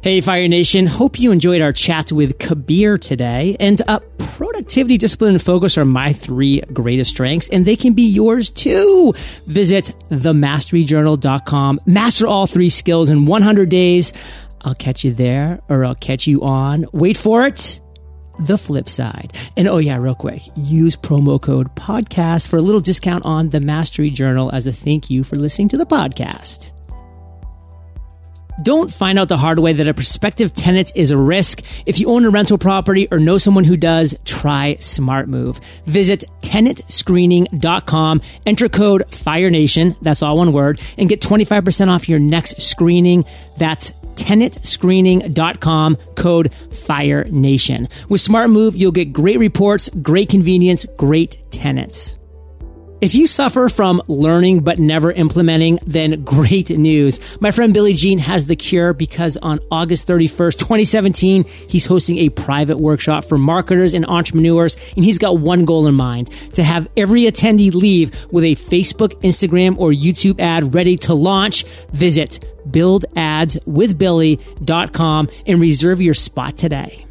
Hey, 0.07 0.21
Fire 0.21 0.47
Nation. 0.47 0.87
Hope 0.87 1.19
you 1.19 1.33
enjoyed 1.33 1.61
our 1.61 1.73
chat 1.73 2.13
with 2.13 2.39
Kabir 2.39 2.97
today. 2.97 3.57
And 3.59 3.83
uh, 3.89 3.99
productivity, 4.19 4.99
discipline, 4.99 5.35
and 5.35 5.43
focus 5.43 5.77
are 5.77 5.85
my 5.85 6.13
three 6.13 6.61
greatest 6.73 7.11
strengths, 7.11 7.49
and 7.49 7.67
they 7.67 7.75
can 7.75 7.93
be 7.93 8.05
yours 8.05 8.49
too. 8.49 9.15
Visit 9.47 9.87
themasteryjournal.com. 10.11 11.81
Master 11.87 12.29
all 12.29 12.47
three 12.47 12.69
skills 12.69 13.11
in 13.11 13.27
100 13.27 13.69
days. 13.69 14.13
I'll 14.61 14.77
catch 14.77 15.03
you 15.03 15.13
there, 15.13 15.61
or 15.69 15.85
I'll 15.85 15.97
catch 15.97 16.29
you 16.29 16.45
on, 16.45 16.87
wait 16.93 17.17
for 17.17 17.45
it, 17.45 17.81
the 18.39 18.59
flip 18.59 18.89
side. 18.89 19.33
And 19.57 19.67
oh, 19.67 19.79
yeah, 19.79 19.97
real 19.97 20.15
quick, 20.15 20.43
use 20.55 20.95
promo 20.95 21.43
code 21.43 21.75
podcast 21.75 22.47
for 22.47 22.59
a 22.59 22.63
little 22.63 22.81
discount 22.81 23.25
on 23.25 23.51
the 23.51 23.59
Mastery 23.59 24.11
Journal 24.11 24.53
as 24.53 24.69
a 24.69 24.73
thank 24.73 25.11
you 25.11 25.25
for 25.25 25.35
listening 25.35 25.67
to 25.71 25.77
the 25.77 25.85
podcast. 25.85 26.71
Don't 28.63 28.93
find 28.93 29.19
out 29.19 29.29
the 29.29 29.37
hard 29.37 29.59
way 29.59 29.75
that 29.75 29.87
a 29.87 29.93
prospective 29.93 30.55
tenant 30.55 30.93
is 30.95 31.11
a 31.11 31.19
risk. 31.19 31.63
If 31.85 32.01
you 32.01 32.11
own 32.11 32.25
a 32.25 32.31
rental 32.31 32.57
property 32.57 33.07
or 33.11 33.19
know 33.19 33.37
someone 33.37 33.65
who 33.65 33.77
does, 33.77 34.15
try 34.25 34.77
Smart 34.77 35.29
Move. 35.29 35.61
Visit 35.85 36.25
tenantscreening.com, 36.41 38.23
enter 38.47 38.69
code 38.69 39.05
FIRENATION, 39.11 39.97
that's 40.01 40.23
all 40.23 40.39
one 40.39 40.53
word, 40.53 40.81
and 40.97 41.09
get 41.09 41.21
25% 41.21 41.89
off 41.89 42.09
your 42.09 42.19
next 42.19 42.61
screening. 42.61 43.25
That's 43.59 43.91
tenantscreening.com, 44.15 45.97
code 46.15 46.53
FIRENATION. 46.53 47.89
With 48.09 48.21
Smart 48.21 48.51
Move, 48.51 48.75
you'll 48.75 48.93
get 48.93 49.13
great 49.13 49.39
reports, 49.39 49.91
great 50.01 50.29
convenience, 50.31 50.87
great 50.97 51.37
tenants. 51.51 52.16
If 53.03 53.15
you 53.15 53.27
suffer 53.27 53.69
from 53.69 54.01
learning 54.09 54.61
but 54.61 54.79
never 54.79 55.13
implementing, 55.13 55.79
then 55.85 56.25
great 56.25 56.71
news. 56.71 57.21
My 57.41 57.51
friend 57.51 57.75
Billy 57.75 57.93
Gene 57.93 58.21
has 58.21 58.47
the 58.47 58.57
cure 58.57 58.95
because 58.95 59.37
on 59.37 59.59
August 59.71 60.09
31st, 60.09 60.59
2017, 60.59 61.45
he's 61.69 61.85
hosting 61.85 62.17
a 62.19 62.31
private 62.31 62.79
workshop 62.79 63.25
for 63.25 63.37
marketers 63.37 63.93
and 63.93 64.07
entrepreneurs. 64.07 64.79
And 64.97 65.05
he's 65.05 65.19
got 65.19 65.39
one 65.39 65.67
goal 65.67 65.87
in 65.87 65.95
mind 65.95 66.31
to 66.55 66.65
have 66.65 66.89
every 66.97 67.25
attendee 67.25 67.75
leave 67.75 68.15
with 68.33 68.45
a 68.45 68.57
Facebook, 68.57 69.11
Instagram, 69.21 69.77
or 69.79 69.91
YouTube 69.91 70.41
ad 70.41 70.75
ready 70.75 70.97
to 70.97 71.13
launch. 71.13 71.65
Visit 71.93 72.43
buildadswithbilly.com 72.71 75.29
and 75.47 75.61
reserve 75.61 76.01
your 76.01 76.15
spot 76.15 76.57
today. 76.57 77.06